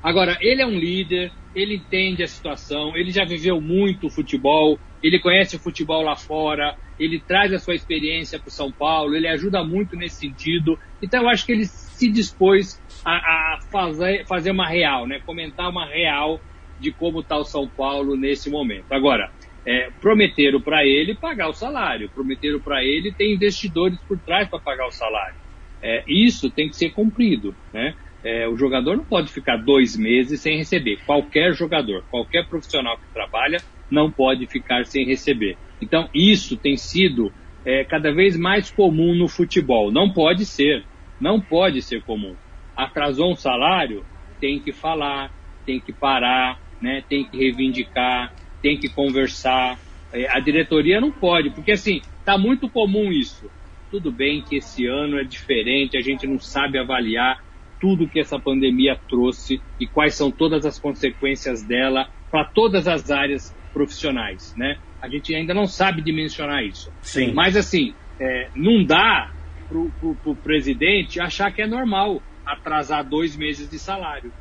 agora, 0.04 0.38
ele 0.42 0.62
é 0.62 0.66
um 0.66 0.78
líder, 0.78 1.32
ele 1.56 1.76
entende 1.76 2.24
a 2.24 2.28
situação, 2.28 2.96
ele 2.96 3.12
já 3.12 3.26
viveu 3.26 3.60
muito 3.60 4.10
futebol, 4.10 4.80
ele 5.04 5.20
conhece 5.20 5.56
o 5.56 5.60
futebol 5.60 6.02
lá 6.02 6.16
fora, 6.16 6.76
ele 7.00 7.20
traz 7.20 7.52
a 7.52 7.60
sua 7.60 7.74
experiência 7.74 8.40
para 8.40 8.50
o 8.50 8.52
São 8.52 8.72
Paulo, 8.72 9.16
ele 9.16 9.28
ajuda 9.28 9.64
muito 9.64 9.96
nesse 9.96 10.18
sentido. 10.18 10.78
Então, 11.02 11.24
eu 11.24 11.30
acho 11.30 11.46
que 11.46 11.52
ele 11.52 11.66
se 11.66 12.10
dispôs 12.10 12.80
a, 13.04 13.12
a 13.12 13.60
fazer, 13.72 14.26
fazer 14.28 14.52
uma 14.52 14.68
real, 14.68 15.08
né? 15.08 15.20
comentar 15.26 15.70
uma 15.70 15.88
real 15.88 16.40
de 16.80 16.92
como 16.92 17.22
está 17.22 17.38
o 17.38 17.44
São 17.44 17.68
Paulo 17.68 18.16
nesse 18.16 18.50
momento. 18.50 18.92
Agora, 18.92 19.32
é, 19.66 19.90
prometeram 20.00 20.62
para 20.62 20.86
ele 20.86 21.16
pagar 21.16 21.50
o 21.50 21.54
salário, 21.54 22.10
prometeram 22.10 22.60
para 22.60 22.84
ele 22.84 23.12
ter 23.12 23.34
investidores 23.34 24.00
por 24.08 24.20
trás 24.20 24.48
para 24.48 24.60
pagar 24.60 24.88
o 24.88 24.92
salário. 24.92 25.36
É, 25.82 26.04
isso 26.08 26.50
tem 26.50 26.70
que 26.70 26.76
ser 26.76 26.92
cumprido, 26.92 27.56
né? 27.74 27.96
É, 28.24 28.48
o 28.48 28.56
jogador 28.56 28.96
não 28.98 29.04
pode 29.04 29.32
ficar 29.32 29.58
dois 29.58 29.98
meses 29.98 30.42
sem 30.42 30.58
receber. 30.58 31.00
Qualquer 31.06 31.54
jogador, 31.54 32.04
qualquer 32.10 32.48
profissional 32.48 32.98
que 32.98 33.14
trabalha, 33.14 33.58
não 33.90 34.12
pode 34.12 34.46
ficar 34.48 34.86
sem 34.86 35.06
receber. 35.06 35.58
Então, 35.82 36.08
isso 36.14 36.56
tem 36.56 36.78
sido 36.78 37.32
é, 37.66 37.84
cada 37.84 38.14
vez 38.14 38.38
mais 38.38 38.70
comum 38.70 39.16
no 39.16 39.28
futebol. 39.28 39.92
Não 39.92 40.12
pode 40.12 40.46
ser. 40.46 40.86
Não 41.20 41.40
pode 41.40 41.82
ser 41.82 42.02
comum. 42.04 42.36
Atrasou 42.76 43.32
um 43.32 43.36
salário, 43.36 44.06
tem 44.40 44.60
que 44.60 44.72
falar, 44.72 45.32
tem 45.66 45.80
que 45.80 45.92
parar, 45.92 46.60
né, 46.82 47.04
tem 47.08 47.24
que 47.24 47.38
reivindicar, 47.38 48.34
tem 48.62 48.78
que 48.78 48.90
conversar. 48.90 49.80
É, 50.12 50.28
a 50.30 50.40
diretoria 50.40 51.00
não 51.00 51.12
pode, 51.12 51.52
porque 51.52 51.72
assim, 51.72 52.02
está 52.20 52.38
muito 52.38 52.70
comum 52.70 53.12
isso. 53.12 53.50
Tudo 53.90 54.12
bem 54.12 54.42
que 54.42 54.58
esse 54.58 54.86
ano 54.88 55.20
é 55.20 55.24
diferente, 55.24 55.98
a 55.98 56.02
gente 56.02 56.26
não 56.26 56.40
sabe 56.40 56.78
avaliar 56.78 57.44
tudo 57.82 58.08
que 58.08 58.20
essa 58.20 58.40
pandemia 58.40 58.98
trouxe 59.10 59.60
e 59.80 59.88
quais 59.88 60.14
são 60.16 60.30
todas 60.32 60.66
as 60.66 60.80
consequências 60.80 61.64
dela 61.64 62.08
para 62.30 62.46
todas 62.46 62.88
as 62.88 63.10
áreas 63.10 63.54
profissionais, 63.74 64.54
né? 64.56 64.78
A 65.02 65.10
gente 65.10 65.34
ainda 65.34 65.54
não 65.54 65.66
sabe 65.66 66.02
dimensionar 66.02 66.64
isso. 66.64 66.94
Sim. 67.02 67.34
Mas 67.34 67.58
assim, 67.58 67.94
é, 68.20 68.50
não 68.56 68.84
dá 68.86 69.32
para 69.68 70.32
o 70.32 70.36
presidente 70.36 71.20
achar 71.20 71.52
que 71.52 71.62
é 71.62 71.68
normal 71.68 72.22
atrasar 72.46 73.04
dois 73.04 73.36
meses 73.36 73.70
de 73.70 73.80
salário. 73.80 74.32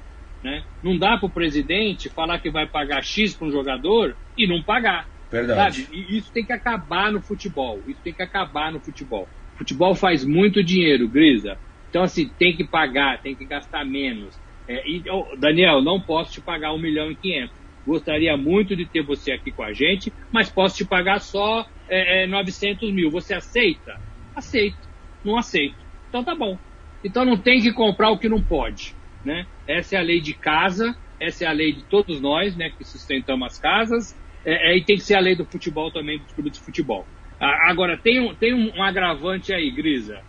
Né? 0.43 0.63
Não 0.83 0.99
dá 0.99 1.17
para 1.17 1.27
o 1.27 1.31
presidente 1.31 2.09
falar 2.09 2.39
que 2.41 2.51
vai 2.51 2.67
pagar 2.67 3.03
X 3.03 3.35
para 3.35 3.47
um 3.47 3.51
jogador 3.51 4.17
e 4.37 4.47
não 4.47 4.63
pagar. 4.63 5.09
Verdade. 5.31 5.85
Sabe? 5.85 5.97
E 5.97 6.19
isso 6.19 6.33
tem 6.33 6.45
que 6.45 6.53
acabar 6.53 7.13
no 7.13 7.21
futebol. 7.21 7.81
Isso 7.87 8.01
tem 8.03 8.13
que 8.13 8.23
acabar 8.23 8.73
no 8.73 8.81
futebol. 8.81 9.29
Futebol 9.57 9.95
faz 9.95 10.25
muito 10.25 10.65
dinheiro, 10.65 11.07
Grisa. 11.09 11.59
Então, 11.91 12.05
assim, 12.05 12.29
tem 12.39 12.57
que 12.57 12.65
pagar, 12.65 13.21
tem 13.21 13.35
que 13.35 13.45
gastar 13.45 13.85
menos. 13.85 14.41
É, 14.69 14.89
e, 14.89 15.03
oh, 15.11 15.37
Daniel, 15.37 15.83
não 15.83 16.01
posso 16.01 16.33
te 16.33 16.41
pagar 16.41 16.73
um 16.73 16.79
milhão 16.79 17.11
e 17.11 17.17
quinhentos. 17.17 17.57
Gostaria 17.85 18.37
muito 18.37 18.77
de 18.77 18.87
ter 18.87 19.03
você 19.03 19.33
aqui 19.33 19.51
com 19.51 19.65
a 19.65 19.73
gente, 19.73 20.13
mas 20.33 20.49
posso 20.49 20.77
te 20.77 20.85
pagar 20.85 21.19
só 21.19 21.67
é, 21.89 22.23
é, 22.23 22.27
900 22.29 22.93
mil. 22.93 23.11
Você 23.11 23.35
aceita? 23.35 24.01
Aceito. 24.35 24.89
Não 25.25 25.37
aceito. 25.37 25.77
Então 26.09 26.23
tá 26.23 26.35
bom. 26.35 26.57
Então 27.03 27.25
não 27.25 27.37
tem 27.37 27.61
que 27.61 27.73
comprar 27.73 28.11
o 28.11 28.19
que 28.19 28.29
não 28.29 28.41
pode. 28.41 28.95
Né? 29.25 29.47
Essa 29.67 29.97
é 29.97 29.99
a 29.99 30.03
lei 30.03 30.21
de 30.21 30.35
casa, 30.35 30.97
essa 31.19 31.45
é 31.45 31.49
a 31.49 31.53
lei 31.53 31.73
de 31.73 31.83
todos 31.85 32.21
nós, 32.21 32.57
né, 32.57 32.71
que 32.71 32.85
sustentamos 32.85 33.47
as 33.47 33.59
casas, 33.59 34.19
é, 34.45 34.73
é, 34.73 34.77
e 34.77 34.85
tem 34.85 34.97
que 34.97 35.03
ser 35.03 35.15
a 35.15 35.21
lei 35.21 35.35
do 35.35 35.45
futebol 35.45 35.91
também, 35.91 36.19
dos 36.19 36.33
clubes 36.33 36.53
de 36.53 36.61
futebol. 36.61 37.07
Agora, 37.39 37.97
tem 37.97 38.21
um, 38.21 38.35
tem 38.35 38.53
um 38.53 38.83
agravante 38.83 39.53
aí, 39.53 39.71
Grisa. 39.71 40.21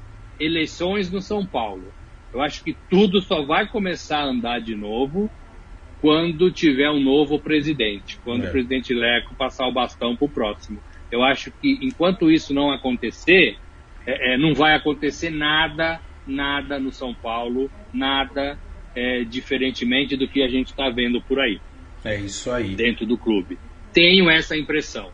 Eleições 0.44 1.12
no 1.12 1.22
São 1.22 1.46
Paulo. 1.46 1.94
Eu 2.34 2.42
acho 2.42 2.64
que 2.64 2.76
tudo 2.90 3.22
só 3.22 3.44
vai 3.44 3.68
começar 3.68 4.20
a 4.20 4.26
andar 4.26 4.60
de 4.60 4.76
novo 4.76 5.30
quando 6.02 6.50
tiver 6.50 6.90
um 6.90 7.00
novo 7.00 7.40
presidente, 7.40 8.18
quando 8.24 8.46
é. 8.46 8.48
o 8.48 8.52
presidente 8.52 8.94
Leco 8.94 9.36
passar 9.36 9.68
o 9.68 9.72
bastão 9.72 10.16
para 10.16 10.26
o 10.26 10.30
próximo. 10.30 10.82
Eu 11.12 11.24
acho 11.24 11.52
que 11.52 11.78
enquanto 11.82 12.32
isso 12.32 12.54
não 12.54 12.72
acontecer, 12.72 13.58
é, 14.06 14.34
é, 14.34 14.38
não 14.38 14.54
vai 14.54 14.74
acontecer 14.76 15.30
nada, 15.30 16.02
nada 16.26 16.80
no 16.80 16.92
São 16.92 17.14
Paulo, 17.14 17.70
nada 17.94 18.58
é, 18.96 19.24
diferentemente 19.24 20.16
do 20.16 20.28
que 20.28 20.42
a 20.42 20.48
gente 20.48 20.68
está 20.68 20.90
vendo 20.90 21.22
por 21.22 21.40
aí. 21.40 21.60
É 22.04 22.20
isso 22.20 22.50
aí. 22.50 22.76
Dentro 22.76 23.06
do 23.06 23.18
clube. 23.18 23.60
Tenho 23.94 24.30
essa 24.30 24.58
impressão. 24.58 25.12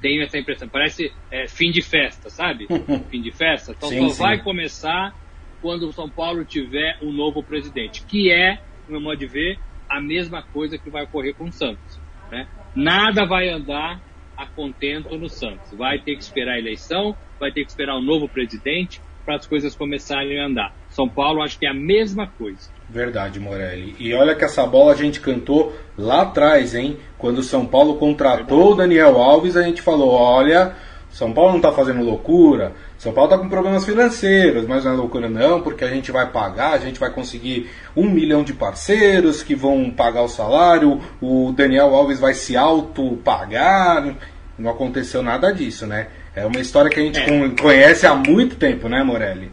Tenho 0.00 0.22
essa 0.22 0.38
impressão. 0.38 0.68
Parece 0.68 1.12
é, 1.30 1.48
fim 1.48 1.70
de 1.70 1.82
festa, 1.82 2.28
sabe? 2.30 2.66
fim 3.10 3.22
de 3.22 3.30
festa. 3.30 3.72
Então 3.76 3.88
sim, 3.88 4.00
só 4.00 4.08
sim. 4.10 4.22
vai 4.22 4.42
começar 4.42 5.14
quando 5.60 5.88
o 5.88 5.92
São 5.92 6.08
Paulo 6.08 6.44
tiver 6.44 6.98
um 7.02 7.12
novo 7.12 7.42
presidente, 7.42 8.02
que 8.02 8.30
é, 8.30 8.60
no 8.86 8.92
meu 8.92 9.00
modo 9.00 9.18
de 9.18 9.26
ver, 9.26 9.58
a 9.88 10.00
mesma 10.00 10.42
coisa 10.42 10.78
que 10.78 10.90
vai 10.90 11.04
ocorrer 11.04 11.34
com 11.34 11.44
o 11.44 11.52
Santos. 11.52 12.00
Né? 12.30 12.46
Nada 12.74 13.24
vai 13.24 13.48
andar 13.48 14.00
a 14.36 14.46
contento 14.46 15.16
no 15.16 15.28
Santos. 15.28 15.72
Vai 15.72 15.98
ter 15.98 16.14
que 16.14 16.22
esperar 16.22 16.54
a 16.54 16.58
eleição, 16.58 17.16
vai 17.40 17.50
ter 17.50 17.64
que 17.64 17.70
esperar 17.70 17.96
um 17.96 18.02
novo 18.02 18.28
presidente 18.28 19.00
para 19.26 19.36
as 19.36 19.46
coisas 19.46 19.74
começarem 19.74 20.40
a 20.40 20.46
andar. 20.46 20.72
São 20.88 21.08
Paulo 21.08 21.42
acho 21.42 21.58
que 21.58 21.66
é 21.66 21.70
a 21.70 21.74
mesma 21.74 22.28
coisa. 22.28 22.70
Verdade, 22.88 23.40
Morelli. 23.40 23.96
E 23.98 24.14
olha 24.14 24.36
que 24.36 24.44
essa 24.44 24.64
bola 24.64 24.92
a 24.92 24.96
gente 24.96 25.20
cantou 25.20 25.76
lá 25.98 26.22
atrás, 26.22 26.74
hein? 26.74 26.96
Quando 27.18 27.38
o 27.38 27.42
São 27.42 27.66
Paulo 27.66 27.96
contratou 27.96 28.72
o 28.72 28.74
Daniel 28.76 29.20
Alves, 29.20 29.56
a 29.56 29.62
gente 29.62 29.82
falou: 29.82 30.10
olha, 30.10 30.72
São 31.10 31.32
Paulo 31.32 31.50
não 31.50 31.56
está 31.56 31.72
fazendo 31.72 32.04
loucura, 32.04 32.72
São 32.96 33.12
Paulo 33.12 33.28
está 33.28 33.42
com 33.42 33.48
problemas 33.48 33.84
financeiros, 33.84 34.66
mas 34.66 34.84
não 34.84 34.92
é 34.92 34.94
loucura 34.94 35.28
não, 35.28 35.60
porque 35.60 35.84
a 35.84 35.88
gente 35.88 36.12
vai 36.12 36.30
pagar, 36.30 36.74
a 36.74 36.78
gente 36.78 37.00
vai 37.00 37.10
conseguir 37.10 37.68
um 37.96 38.08
milhão 38.08 38.44
de 38.44 38.52
parceiros 38.52 39.42
que 39.42 39.56
vão 39.56 39.90
pagar 39.90 40.22
o 40.22 40.28
salário, 40.28 41.00
o 41.20 41.52
Daniel 41.52 41.94
Alves 41.94 42.20
vai 42.20 42.34
se 42.34 42.56
auto-pagar. 42.56 44.14
Não 44.58 44.70
aconteceu 44.70 45.22
nada 45.22 45.52
disso, 45.52 45.86
né? 45.86 46.06
É 46.36 46.44
uma 46.44 46.60
história 46.60 46.90
que 46.90 47.00
a 47.00 47.02
gente 47.02 47.18
é. 47.18 47.48
conhece 47.58 48.06
há 48.06 48.14
muito 48.14 48.56
tempo, 48.56 48.90
né, 48.90 49.02
Morelli? 49.02 49.50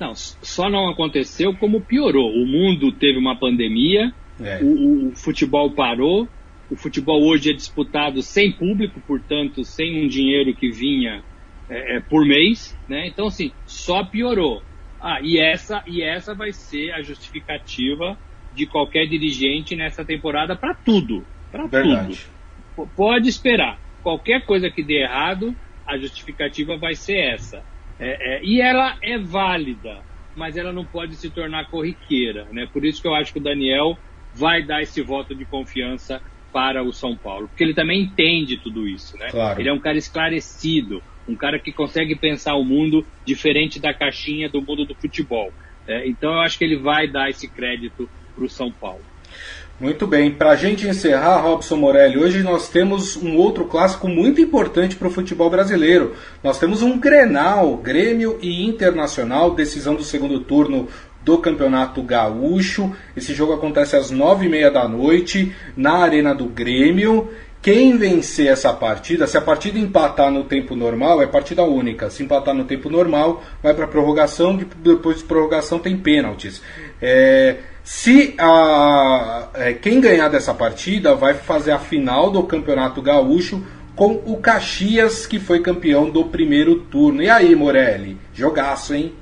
Não, 0.00 0.14
só 0.14 0.70
não 0.70 0.88
aconteceu 0.88 1.54
como 1.54 1.82
piorou. 1.82 2.30
O 2.32 2.46
mundo 2.46 2.90
teve 2.92 3.18
uma 3.18 3.38
pandemia, 3.38 4.10
é. 4.40 4.58
o, 4.62 5.10
o, 5.10 5.12
futebol 5.14 5.70
parou, 5.70 6.26
o 6.70 6.76
futebol 6.76 7.22
hoje 7.22 7.50
é 7.50 7.52
disputado 7.52 8.22
sem 8.22 8.50
público, 8.50 9.00
portanto, 9.06 9.62
sem 9.64 10.02
um 10.02 10.08
dinheiro 10.08 10.54
que 10.54 10.70
vinha 10.70 11.22
é, 11.68 11.96
é, 11.96 12.00
por 12.00 12.24
mês, 12.24 12.74
né? 12.88 13.06
Então, 13.06 13.26
assim, 13.26 13.52
só 13.66 14.02
piorou. 14.02 14.62
Ah, 14.98 15.20
e 15.22 15.38
essa, 15.38 15.84
e 15.86 16.02
essa 16.02 16.34
vai 16.34 16.52
ser 16.52 16.90
a 16.92 17.02
justificativa 17.02 18.16
de 18.54 18.66
qualquer 18.66 19.06
dirigente 19.06 19.76
nessa 19.76 20.04
temporada 20.04 20.56
para 20.56 20.74
tudo. 20.74 21.22
Para 21.50 21.68
tudo. 21.68 22.16
Pode 22.96 23.28
esperar. 23.28 23.78
Qualquer 24.02 24.46
coisa 24.46 24.70
que 24.70 24.82
dê 24.82 25.02
errado, 25.02 25.54
a 25.92 25.98
justificativa 25.98 26.76
vai 26.76 26.94
ser 26.94 27.18
essa. 27.18 27.62
É, 27.98 28.36
é, 28.36 28.44
e 28.44 28.60
ela 28.60 28.96
é 29.02 29.18
válida, 29.18 30.00
mas 30.34 30.56
ela 30.56 30.72
não 30.72 30.84
pode 30.84 31.14
se 31.16 31.30
tornar 31.30 31.68
corriqueira. 31.70 32.46
Né? 32.50 32.68
Por 32.72 32.84
isso 32.84 33.00
que 33.00 33.08
eu 33.08 33.14
acho 33.14 33.32
que 33.32 33.38
o 33.38 33.42
Daniel 33.42 33.98
vai 34.34 34.62
dar 34.62 34.82
esse 34.82 35.02
voto 35.02 35.34
de 35.34 35.44
confiança 35.44 36.20
para 36.52 36.82
o 36.82 36.92
São 36.92 37.16
Paulo, 37.16 37.48
porque 37.48 37.64
ele 37.64 37.74
também 37.74 38.02
entende 38.02 38.58
tudo 38.58 38.86
isso. 38.86 39.16
Né? 39.16 39.30
Claro. 39.30 39.60
Ele 39.60 39.68
é 39.68 39.72
um 39.72 39.78
cara 39.78 39.96
esclarecido, 39.96 41.02
um 41.26 41.34
cara 41.34 41.58
que 41.58 41.72
consegue 41.72 42.14
pensar 42.14 42.54
o 42.54 42.64
mundo 42.64 43.06
diferente 43.24 43.80
da 43.80 43.94
caixinha 43.94 44.48
do 44.48 44.60
mundo 44.60 44.84
do 44.84 44.94
futebol. 44.94 45.52
É, 45.86 46.06
então 46.06 46.32
eu 46.32 46.40
acho 46.40 46.58
que 46.58 46.64
ele 46.64 46.76
vai 46.76 47.08
dar 47.08 47.30
esse 47.30 47.48
crédito 47.48 48.08
para 48.34 48.44
o 48.44 48.48
São 48.48 48.70
Paulo. 48.70 49.02
Muito 49.82 50.06
bem, 50.06 50.30
para 50.30 50.50
a 50.50 50.54
gente 50.54 50.86
encerrar, 50.86 51.38
Robson 51.38 51.74
Morelli, 51.74 52.16
hoje 52.16 52.40
nós 52.40 52.68
temos 52.68 53.16
um 53.16 53.36
outro 53.36 53.64
clássico 53.64 54.06
muito 54.06 54.40
importante 54.40 54.94
para 54.94 55.08
o 55.08 55.10
futebol 55.10 55.50
brasileiro. 55.50 56.14
Nós 56.40 56.56
temos 56.56 56.82
um 56.82 57.00
Grenal, 57.00 57.76
Grêmio 57.78 58.38
e 58.40 58.64
Internacional, 58.64 59.56
decisão 59.56 59.96
do 59.96 60.04
segundo 60.04 60.38
turno 60.38 60.86
do 61.24 61.36
Campeonato 61.38 62.00
Gaúcho. 62.00 62.92
Esse 63.16 63.34
jogo 63.34 63.54
acontece 63.54 63.96
às 63.96 64.08
nove 64.08 64.46
e 64.46 64.48
meia 64.48 64.70
da 64.70 64.86
noite 64.86 65.52
na 65.76 65.94
Arena 65.94 66.32
do 66.32 66.44
Grêmio. 66.44 67.30
Quem 67.60 67.96
vencer 67.96 68.52
essa 68.52 68.72
partida, 68.72 69.26
se 69.26 69.36
a 69.36 69.40
partida 69.40 69.80
empatar 69.80 70.30
no 70.30 70.44
tempo 70.44 70.76
normal, 70.76 71.20
é 71.20 71.26
partida 71.26 71.64
única. 71.64 72.08
Se 72.08 72.22
empatar 72.22 72.54
no 72.54 72.66
tempo 72.66 72.88
normal, 72.88 73.42
vai 73.60 73.74
para 73.74 73.88
prorrogação, 73.88 74.56
depois 74.76 75.18
de 75.18 75.24
prorrogação 75.24 75.80
tem 75.80 75.96
pênaltis. 75.96 76.62
É, 77.00 77.56
se 77.84 78.34
a, 78.38 79.50
é, 79.54 79.72
quem 79.72 80.00
ganhar 80.00 80.28
dessa 80.28 80.54
partida 80.54 81.14
vai 81.14 81.34
fazer 81.34 81.72
a 81.72 81.78
final 81.78 82.30
do 82.30 82.42
Campeonato 82.44 83.02
Gaúcho 83.02 83.64
com 83.96 84.22
o 84.24 84.40
Caxias, 84.40 85.26
que 85.26 85.38
foi 85.38 85.60
campeão 85.60 86.08
do 86.08 86.24
primeiro 86.24 86.80
turno. 86.84 87.22
E 87.22 87.28
aí, 87.28 87.54
Morelli? 87.54 88.16
Jogaço, 88.32 88.94
hein? 88.94 89.12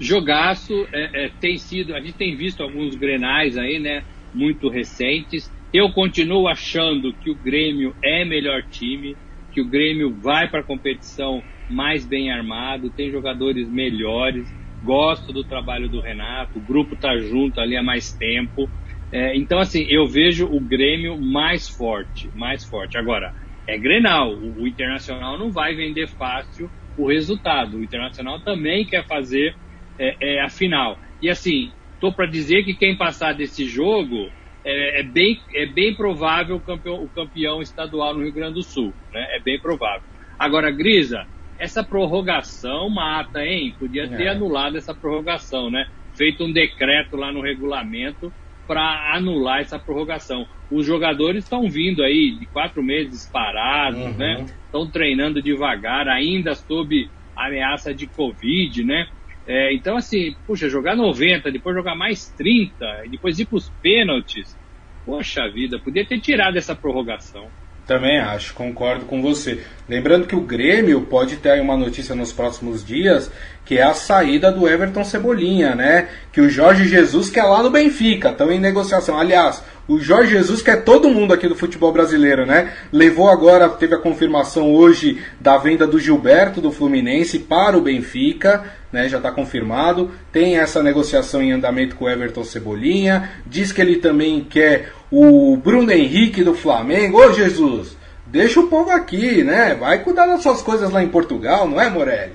Jogaço, 0.00 0.86
é, 0.92 1.26
é, 1.26 1.30
tem 1.40 1.56
sido, 1.56 1.94
a 1.94 2.00
gente 2.00 2.14
tem 2.14 2.34
visto 2.34 2.62
alguns 2.62 2.96
grenais 2.96 3.56
aí, 3.56 3.78
né? 3.78 4.02
Muito 4.32 4.68
recentes. 4.68 5.52
Eu 5.72 5.92
continuo 5.92 6.48
achando 6.48 7.12
que 7.12 7.30
o 7.30 7.34
Grêmio 7.34 7.94
é 8.02 8.24
melhor 8.24 8.62
time, 8.70 9.16
que 9.52 9.60
o 9.60 9.68
Grêmio 9.68 10.12
vai 10.12 10.48
para 10.48 10.60
a 10.60 10.64
competição 10.64 11.42
mais 11.70 12.04
bem 12.04 12.30
armado, 12.30 12.90
tem 12.90 13.10
jogadores 13.10 13.68
melhores 13.68 14.52
gosto 14.84 15.32
do 15.32 15.42
trabalho 15.42 15.88
do 15.88 16.00
Renato, 16.00 16.58
o 16.58 16.62
grupo 16.62 16.94
está 16.94 17.16
junto 17.18 17.60
ali 17.60 17.76
há 17.76 17.82
mais 17.82 18.12
tempo. 18.12 18.68
É, 19.10 19.36
então, 19.36 19.58
assim, 19.58 19.86
eu 19.88 20.06
vejo 20.06 20.46
o 20.46 20.60
Grêmio 20.60 21.18
mais 21.18 21.68
forte, 21.68 22.30
mais 22.34 22.64
forte. 22.64 22.98
Agora, 22.98 23.34
é 23.66 23.78
Grenal, 23.78 24.32
o, 24.32 24.62
o, 24.62 24.68
Internacional 24.68 25.38
não 25.38 25.50
vai 25.50 25.74
vender 25.74 26.06
fácil 26.06 26.70
o 26.98 27.08
resultado. 27.08 27.78
O 27.78 27.82
Internacional 27.82 28.40
também 28.40 28.84
quer 28.84 29.06
fazer 29.06 29.56
é, 29.98 30.16
é, 30.20 30.42
a 30.42 30.48
final. 30.48 30.98
E 31.22 31.30
assim, 31.30 31.72
tô 32.00 32.12
para 32.12 32.26
dizer 32.26 32.64
que 32.64 32.74
quem 32.74 32.96
passar 32.96 33.32
desse 33.34 33.64
jogo 33.64 34.28
é, 34.64 35.00
é, 35.00 35.02
bem, 35.02 35.40
é 35.54 35.66
bem 35.66 35.94
provável 35.94 36.56
o 36.56 36.60
campeão, 36.60 37.02
o 37.02 37.08
campeão 37.08 37.62
estadual 37.62 38.14
no 38.14 38.22
Rio 38.22 38.32
Grande 38.32 38.54
do 38.54 38.62
Sul. 38.62 38.92
Né? 39.12 39.26
É 39.36 39.40
bem 39.40 39.58
provável. 39.58 40.02
Agora, 40.38 40.70
Grisa, 40.70 41.26
essa 41.58 41.82
prorrogação 41.82 42.88
mata, 42.88 43.44
hein? 43.44 43.74
Podia 43.78 44.08
ter 44.08 44.24
é. 44.24 44.28
anulado 44.28 44.76
essa 44.76 44.94
prorrogação, 44.94 45.70
né? 45.70 45.88
Feito 46.14 46.44
um 46.44 46.52
decreto 46.52 47.16
lá 47.16 47.32
no 47.32 47.40
regulamento 47.40 48.32
para 48.66 49.14
anular 49.14 49.60
essa 49.60 49.78
prorrogação. 49.78 50.46
Os 50.70 50.86
jogadores 50.86 51.44
estão 51.44 51.68
vindo 51.68 52.02
aí 52.02 52.36
de 52.38 52.46
quatro 52.46 52.82
meses 52.82 53.28
parados, 53.30 54.00
uhum. 54.00 54.16
né? 54.16 54.46
Estão 54.66 54.90
treinando 54.90 55.42
devagar, 55.42 56.08
ainda 56.08 56.54
sob 56.54 57.08
ameaça 57.36 57.94
de 57.94 58.06
Covid, 58.06 58.84
né? 58.84 59.06
É, 59.46 59.74
então, 59.74 59.96
assim, 59.96 60.34
puxa, 60.46 60.68
jogar 60.68 60.96
90, 60.96 61.50
depois 61.52 61.76
jogar 61.76 61.94
mais 61.94 62.30
30, 62.30 63.04
depois 63.10 63.38
ir 63.38 63.44
para 63.44 63.56
os 63.56 63.68
pênaltis. 63.82 64.58
Poxa 65.04 65.46
vida, 65.48 65.78
podia 65.78 66.04
ter 66.04 66.18
tirado 66.18 66.56
essa 66.56 66.74
prorrogação. 66.74 67.48
Também 67.86 68.18
acho, 68.18 68.54
concordo 68.54 69.04
com 69.04 69.20
você. 69.20 69.60
Lembrando 69.86 70.26
que 70.26 70.34
o 70.34 70.40
Grêmio 70.40 71.02
pode 71.02 71.36
ter 71.36 71.60
uma 71.60 71.76
notícia 71.76 72.14
nos 72.14 72.32
próximos 72.32 72.82
dias, 72.82 73.30
que 73.62 73.76
é 73.76 73.82
a 73.82 73.92
saída 73.92 74.50
do 74.50 74.66
Everton 74.66 75.04
Cebolinha, 75.04 75.74
né? 75.74 76.08
Que 76.32 76.40
o 76.40 76.48
Jorge 76.48 76.88
Jesus 76.88 77.28
quer 77.28 77.42
lá 77.42 77.62
no 77.62 77.70
Benfica, 77.70 78.30
estão 78.30 78.50
em 78.50 78.58
negociação. 78.58 79.18
Aliás, 79.18 79.62
o 79.86 79.98
Jorge 79.98 80.30
Jesus 80.30 80.62
quer 80.62 80.82
todo 80.82 81.10
mundo 81.10 81.34
aqui 81.34 81.46
do 81.46 81.54
futebol 81.54 81.92
brasileiro, 81.92 82.46
né? 82.46 82.72
Levou 82.90 83.28
agora, 83.28 83.68
teve 83.68 83.94
a 83.94 83.98
confirmação 83.98 84.72
hoje 84.72 85.22
da 85.38 85.58
venda 85.58 85.86
do 85.86 85.98
Gilberto 85.98 86.62
do 86.62 86.72
Fluminense 86.72 87.38
para 87.38 87.76
o 87.76 87.82
Benfica, 87.82 88.64
né? 88.90 89.10
Já 89.10 89.18
está 89.18 89.30
confirmado. 89.30 90.10
Tem 90.32 90.56
essa 90.56 90.82
negociação 90.82 91.42
em 91.42 91.52
andamento 91.52 91.96
com 91.96 92.06
o 92.06 92.08
Everton 92.08 92.44
Cebolinha. 92.44 93.28
Diz 93.46 93.72
que 93.72 93.82
ele 93.82 93.96
também 93.96 94.42
quer 94.42 94.90
o 95.14 95.56
Bruno 95.56 95.92
Henrique 95.92 96.42
do 96.42 96.54
Flamengo. 96.54 97.18
Ô 97.18 97.32
Jesus, 97.32 97.96
deixa 98.26 98.60
o 98.60 98.68
povo 98.68 98.90
aqui, 98.90 99.44
né? 99.44 99.74
Vai 99.74 100.02
cuidar 100.02 100.26
das 100.26 100.42
suas 100.42 100.60
coisas 100.60 100.90
lá 100.90 101.02
em 101.02 101.08
Portugal, 101.08 101.68
não 101.68 101.80
é, 101.80 101.88
Morelli? 101.88 102.32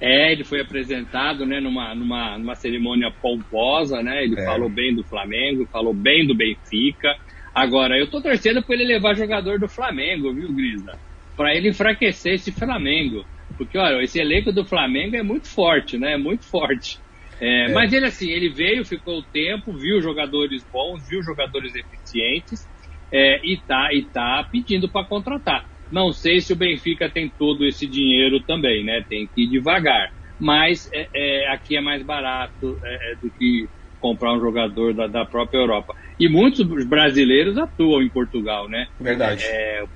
É, 0.00 0.30
ele 0.30 0.44
foi 0.44 0.60
apresentado 0.60 1.44
né, 1.44 1.58
numa, 1.58 1.94
numa, 1.94 2.38
numa 2.38 2.54
cerimônia 2.54 3.10
pomposa, 3.10 4.00
né? 4.02 4.22
Ele 4.22 4.38
é. 4.38 4.44
falou 4.44 4.68
bem 4.68 4.94
do 4.94 5.02
Flamengo, 5.02 5.66
falou 5.72 5.92
bem 5.92 6.26
do 6.26 6.36
Benfica. 6.36 7.16
Agora, 7.52 7.98
eu 7.98 8.08
tô 8.08 8.20
torcendo 8.20 8.62
para 8.62 8.74
ele 8.76 8.84
levar 8.84 9.16
jogador 9.16 9.58
do 9.58 9.68
Flamengo, 9.68 10.32
viu, 10.32 10.52
Grisa? 10.52 10.96
Para 11.36 11.54
ele 11.54 11.70
enfraquecer 11.70 12.34
esse 12.34 12.52
Flamengo. 12.52 13.24
Porque, 13.56 13.76
olha, 13.76 14.02
esse 14.02 14.20
elenco 14.20 14.52
do 14.52 14.64
Flamengo 14.64 15.16
é 15.16 15.22
muito 15.22 15.48
forte, 15.48 15.98
né? 15.98 16.12
É 16.12 16.18
muito 16.18 16.44
forte. 16.44 17.00
É, 17.40 17.70
é. 17.70 17.72
Mas 17.72 17.92
ele 17.92 18.06
assim, 18.06 18.30
ele 18.30 18.48
veio, 18.48 18.84
ficou 18.84 19.18
o 19.18 19.22
tempo, 19.22 19.72
viu 19.72 20.00
jogadores 20.00 20.64
bons, 20.72 21.06
viu 21.08 21.22
jogadores 21.22 21.74
eficientes 21.74 22.68
é, 23.12 23.40
e 23.44 23.56
tá 23.56 23.88
e 23.92 24.02
tá 24.02 24.46
pedindo 24.50 24.88
para 24.88 25.06
contratar. 25.06 25.64
Não 25.90 26.12
sei 26.12 26.40
se 26.40 26.52
o 26.52 26.56
Benfica 26.56 27.08
tem 27.08 27.30
todo 27.30 27.64
esse 27.64 27.86
dinheiro 27.86 28.40
também, 28.40 28.84
né? 28.84 29.04
Tem 29.08 29.26
que 29.26 29.44
ir 29.44 29.48
devagar. 29.48 30.10
Mas 30.38 30.90
é, 30.92 31.08
é 31.14 31.52
aqui 31.52 31.76
é 31.76 31.80
mais 31.80 32.02
barato 32.02 32.78
é, 32.84 33.14
do 33.20 33.30
que 33.30 33.66
comprar 33.98 34.32
um 34.32 34.40
jogador 34.40 34.94
da, 34.94 35.06
da, 35.06 35.24
própria 35.24 35.58
Europa. 35.58 35.94
E 36.20 36.28
muitos 36.28 36.64
brasileiros 36.86 37.58
atuam 37.58 38.02
em 38.02 38.08
Portugal, 38.08 38.68
né? 38.68 38.86
Verdade. 39.00 39.44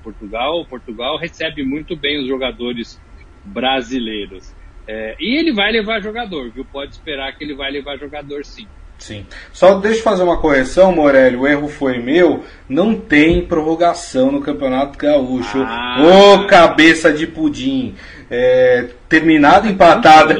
Portugal, 0.03 0.65
Portugal 0.65 1.17
recebe 1.17 1.63
muito 1.63 1.95
bem 1.95 2.19
os 2.19 2.27
jogadores 2.27 2.99
brasileiros. 3.45 4.53
É, 4.87 5.15
e 5.19 5.37
ele 5.37 5.53
vai 5.53 5.71
levar 5.71 6.01
jogador, 6.01 6.51
viu? 6.51 6.65
Pode 6.65 6.91
esperar 6.91 7.35
que 7.35 7.43
ele 7.43 7.55
vai 7.55 7.71
levar 7.71 7.97
jogador 7.97 8.43
sim. 8.45 8.67
Sim. 8.97 9.25
Só 9.51 9.75
deixa 9.79 9.99
eu 9.99 10.03
fazer 10.03 10.23
uma 10.23 10.37
correção, 10.37 10.93
Morelli. 10.93 11.35
O 11.35 11.45
erro 11.45 11.67
foi 11.67 11.99
meu. 11.99 12.43
Não 12.69 12.95
tem 12.95 13.45
prorrogação 13.45 14.31
no 14.31 14.41
Campeonato 14.41 14.97
Gaúcho. 14.97 15.61
Ah. 15.61 15.97
Ô, 15.99 16.35
oh, 16.35 16.47
cabeça 16.47 17.11
de 17.11 17.27
pudim. 17.27 17.95
É, 18.31 18.87
terminado 19.09 19.67
empatado. 19.67 20.35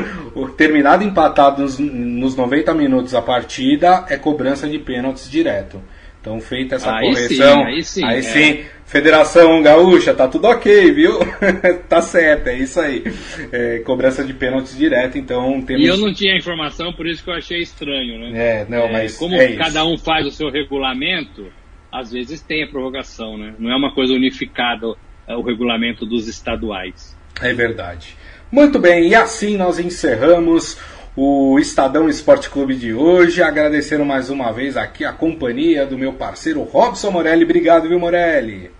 terminado 0.56 1.04
empatado 1.04 1.62
nos, 1.62 1.78
nos 1.78 2.34
90 2.34 2.72
minutos 2.72 3.14
a 3.14 3.20
partida, 3.20 4.06
é 4.08 4.16
cobrança 4.16 4.66
de 4.66 4.78
pênaltis 4.78 5.30
direto. 5.30 5.82
Então, 6.20 6.40
feita 6.40 6.74
essa 6.76 6.94
aí 6.94 7.06
correção, 7.06 7.58
sim, 7.58 7.64
aí 7.64 7.82
sim, 7.82 8.04
aí 8.04 8.18
é. 8.18 8.22
sim 8.22 8.64
Federação 8.88 9.62
Gaúcha, 9.62 10.14
tá 10.14 10.26
tudo 10.26 10.46
ok, 10.46 10.90
viu? 10.92 11.18
tá 11.90 12.00
certo, 12.00 12.46
é 12.46 12.56
isso 12.56 12.80
aí. 12.80 13.04
É, 13.52 13.80
cobrança 13.80 14.24
de 14.24 14.32
pênaltis 14.32 14.74
direto, 14.78 15.18
então 15.18 15.60
temos. 15.60 15.84
E 15.84 15.86
eu 15.86 15.98
não 15.98 16.10
tinha 16.10 16.34
informação, 16.34 16.90
por 16.94 17.06
isso 17.06 17.22
que 17.22 17.28
eu 17.28 17.34
achei 17.34 17.60
estranho, 17.60 18.18
né? 18.18 18.62
É, 18.62 18.66
não, 18.66 18.90
mas. 18.90 19.18
Como 19.18 19.34
é 19.34 19.56
cada 19.56 19.80
isso. 19.80 19.92
um 19.92 19.98
faz 19.98 20.26
o 20.26 20.30
seu 20.30 20.50
regulamento, 20.50 21.52
às 21.92 22.12
vezes 22.12 22.40
tem 22.40 22.64
a 22.64 22.66
prorrogação, 22.66 23.36
né? 23.36 23.54
Não 23.58 23.70
é 23.70 23.76
uma 23.76 23.92
coisa 23.92 24.14
unificada 24.14 24.86
é, 25.26 25.36
o 25.36 25.42
regulamento 25.42 26.06
dos 26.06 26.26
estaduais. 26.26 27.14
É 27.42 27.52
verdade. 27.52 28.16
Muito 28.50 28.78
bem, 28.78 29.08
e 29.08 29.14
assim 29.14 29.58
nós 29.58 29.78
encerramos 29.78 30.78
o 31.20 31.58
Estadão 31.58 32.08
Esporte 32.08 32.48
Clube 32.48 32.76
de 32.76 32.94
hoje, 32.94 33.42
agradecendo 33.42 34.04
mais 34.04 34.30
uma 34.30 34.52
vez 34.52 34.76
aqui 34.76 35.04
a 35.04 35.12
companhia 35.12 35.84
do 35.84 35.98
meu 35.98 36.12
parceiro 36.12 36.62
Robson 36.62 37.10
Morelli. 37.10 37.42
Obrigado, 37.42 37.88
viu, 37.88 37.98
Morelli? 37.98 38.70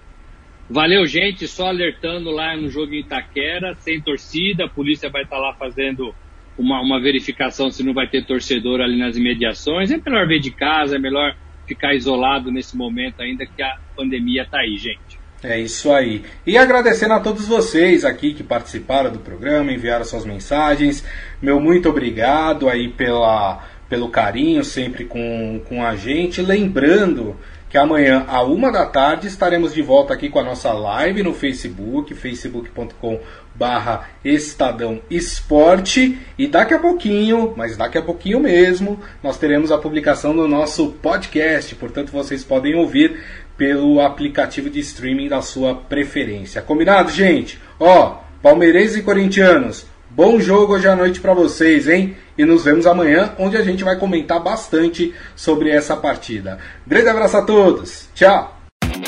Valeu, 0.71 1.05
gente. 1.05 1.49
Só 1.49 1.67
alertando 1.67 2.31
lá 2.31 2.57
no 2.57 2.71
jogo 2.71 2.95
em 2.95 3.01
Itaquera, 3.01 3.75
sem 3.81 4.01
torcida, 4.01 4.67
a 4.67 4.69
polícia 4.69 5.11
vai 5.11 5.25
estar 5.25 5.37
lá 5.37 5.53
fazendo 5.55 6.15
uma, 6.57 6.81
uma 6.81 7.01
verificação 7.01 7.73
se 7.73 7.83
não 7.83 7.93
vai 7.93 8.07
ter 8.07 8.25
torcedor 8.25 8.81
ali 8.81 8.97
nas 8.97 9.17
imediações. 9.17 9.91
É 9.91 9.97
melhor 9.97 10.29
ver 10.29 10.39
de 10.39 10.53
casa, 10.53 10.95
é 10.95 10.99
melhor 11.01 11.35
ficar 11.67 11.93
isolado 11.93 12.53
nesse 12.53 12.77
momento 12.77 13.21
ainda 13.21 13.45
que 13.47 13.61
a 13.61 13.79
pandemia 13.97 14.43
está 14.43 14.61
aí, 14.61 14.77
gente. 14.77 15.08
É 15.43 15.59
isso 15.59 15.93
aí. 15.93 16.25
E 16.45 16.59
agradecendo 16.59 17.15
a 17.15 17.21
todos 17.21 17.47
vocês 17.47 18.05
aqui 18.05 18.35
que 18.35 18.43
participaram 18.43 19.11
do 19.11 19.21
programa, 19.21 19.73
enviaram 19.73 20.05
suas 20.05 20.25
mensagens. 20.25 21.05
Meu 21.41 21.61
muito 21.61 21.89
obrigado 21.89 22.69
aí 22.69 22.89
pela, 22.89 23.63
pelo 23.89 24.09
carinho 24.09 24.65
sempre 24.65 25.05
com, 25.05 25.61
com 25.69 25.85
a 25.85 25.95
gente. 25.95 26.43
Lembrando 26.43 27.37
que 27.71 27.77
amanhã, 27.77 28.25
à 28.27 28.43
uma 28.43 28.73
da 28.73 28.87
tarde, 28.87 29.29
estaremos 29.29 29.75
de 29.75 29.83
volta 29.83 30.15
aqui 30.15 30.31
com 30.31 30.39
a 30.39 30.45
nossa 30.45 30.73
live 30.73 31.23
no 31.23 31.35
Facebook, 31.35 32.15
facebook.com 32.15 33.21
barra 33.55 34.09
Estadão 34.25 35.01
Esporte. 35.11 36.19
E 36.39 36.47
daqui 36.47 36.73
a 36.73 36.79
pouquinho, 36.79 37.53
mas 37.57 37.77
daqui 37.77 37.99
a 37.99 38.03
pouquinho 38.03 38.41
mesmo, 38.41 38.99
nós 39.23 39.37
teremos 39.37 39.71
a 39.71 39.79
publicação 39.79 40.35
do 40.35 40.49
nosso 40.49 40.93
podcast. 40.93 41.75
Portanto, 41.75 42.11
vocês 42.11 42.43
podem 42.43 42.75
ouvir 42.75 43.21
pelo 43.59 44.01
aplicativo 44.01 44.71
de 44.71 44.79
streaming 44.79 45.29
da 45.29 45.43
sua 45.43 45.75
preferência. 45.75 46.63
Combinado, 46.63 47.11
gente? 47.11 47.61
Ó, 47.79 48.19
palmeirenses 48.41 48.97
e 48.97 49.03
corintianos, 49.03 49.85
bom 50.09 50.41
jogo 50.41 50.75
hoje 50.75 50.87
à 50.87 50.95
noite 50.95 51.21
para 51.21 51.35
vocês, 51.35 51.89
hein? 51.89 52.17
E 52.39 52.45
nos 52.45 52.65
vemos 52.65 52.87
amanhã, 52.87 53.35
onde 53.37 53.57
a 53.57 53.63
gente 53.63 53.83
vai 53.83 53.97
comentar 53.97 54.41
bastante 54.41 55.13
sobre 55.35 55.71
essa 55.71 55.97
partida. 55.97 56.59
Grande 56.87 57.09
abraço 57.09 57.37
a 57.37 57.43
todos. 57.43 58.09
Tchau. 58.15 58.58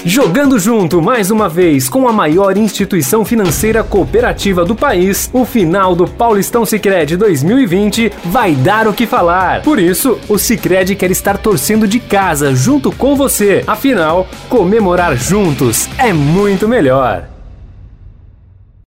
Jogando 0.05 0.59
junto 0.59 1.01
mais 1.03 1.30
uma 1.30 1.49
vez 1.49 1.88
com 1.88 2.09
a 2.09 2.12
maior 2.12 2.57
instituição 2.57 3.24
financeira 3.24 3.84
cooperativa 3.84 4.64
do 4.64 4.74
país, 4.74 5.28
o 5.32 5.45
final 5.45 5.95
do 5.95 6.07
Paulistão 6.07 6.64
Sicredi 6.64 7.16
2020 7.16 8.12
vai 8.24 8.55
dar 8.55 8.88
o 8.88 8.95
que 8.95 9.07
falar. 9.07 9.62
Por 9.62 9.78
isso, 9.78 10.18
o 10.28 10.38
Sicredi 10.38 10.95
quer 10.95 11.11
estar 11.11 11.38
torcendo 11.38 11.86
de 11.86 12.01
casa 12.01 12.55
junto 12.55 12.91
com 12.91 13.14
você. 13.14 13.62
Afinal, 13.66 14.26
comemorar 14.49 15.16
juntos 15.16 15.88
é 15.99 16.12
muito 16.12 16.66
melhor. 16.66 17.29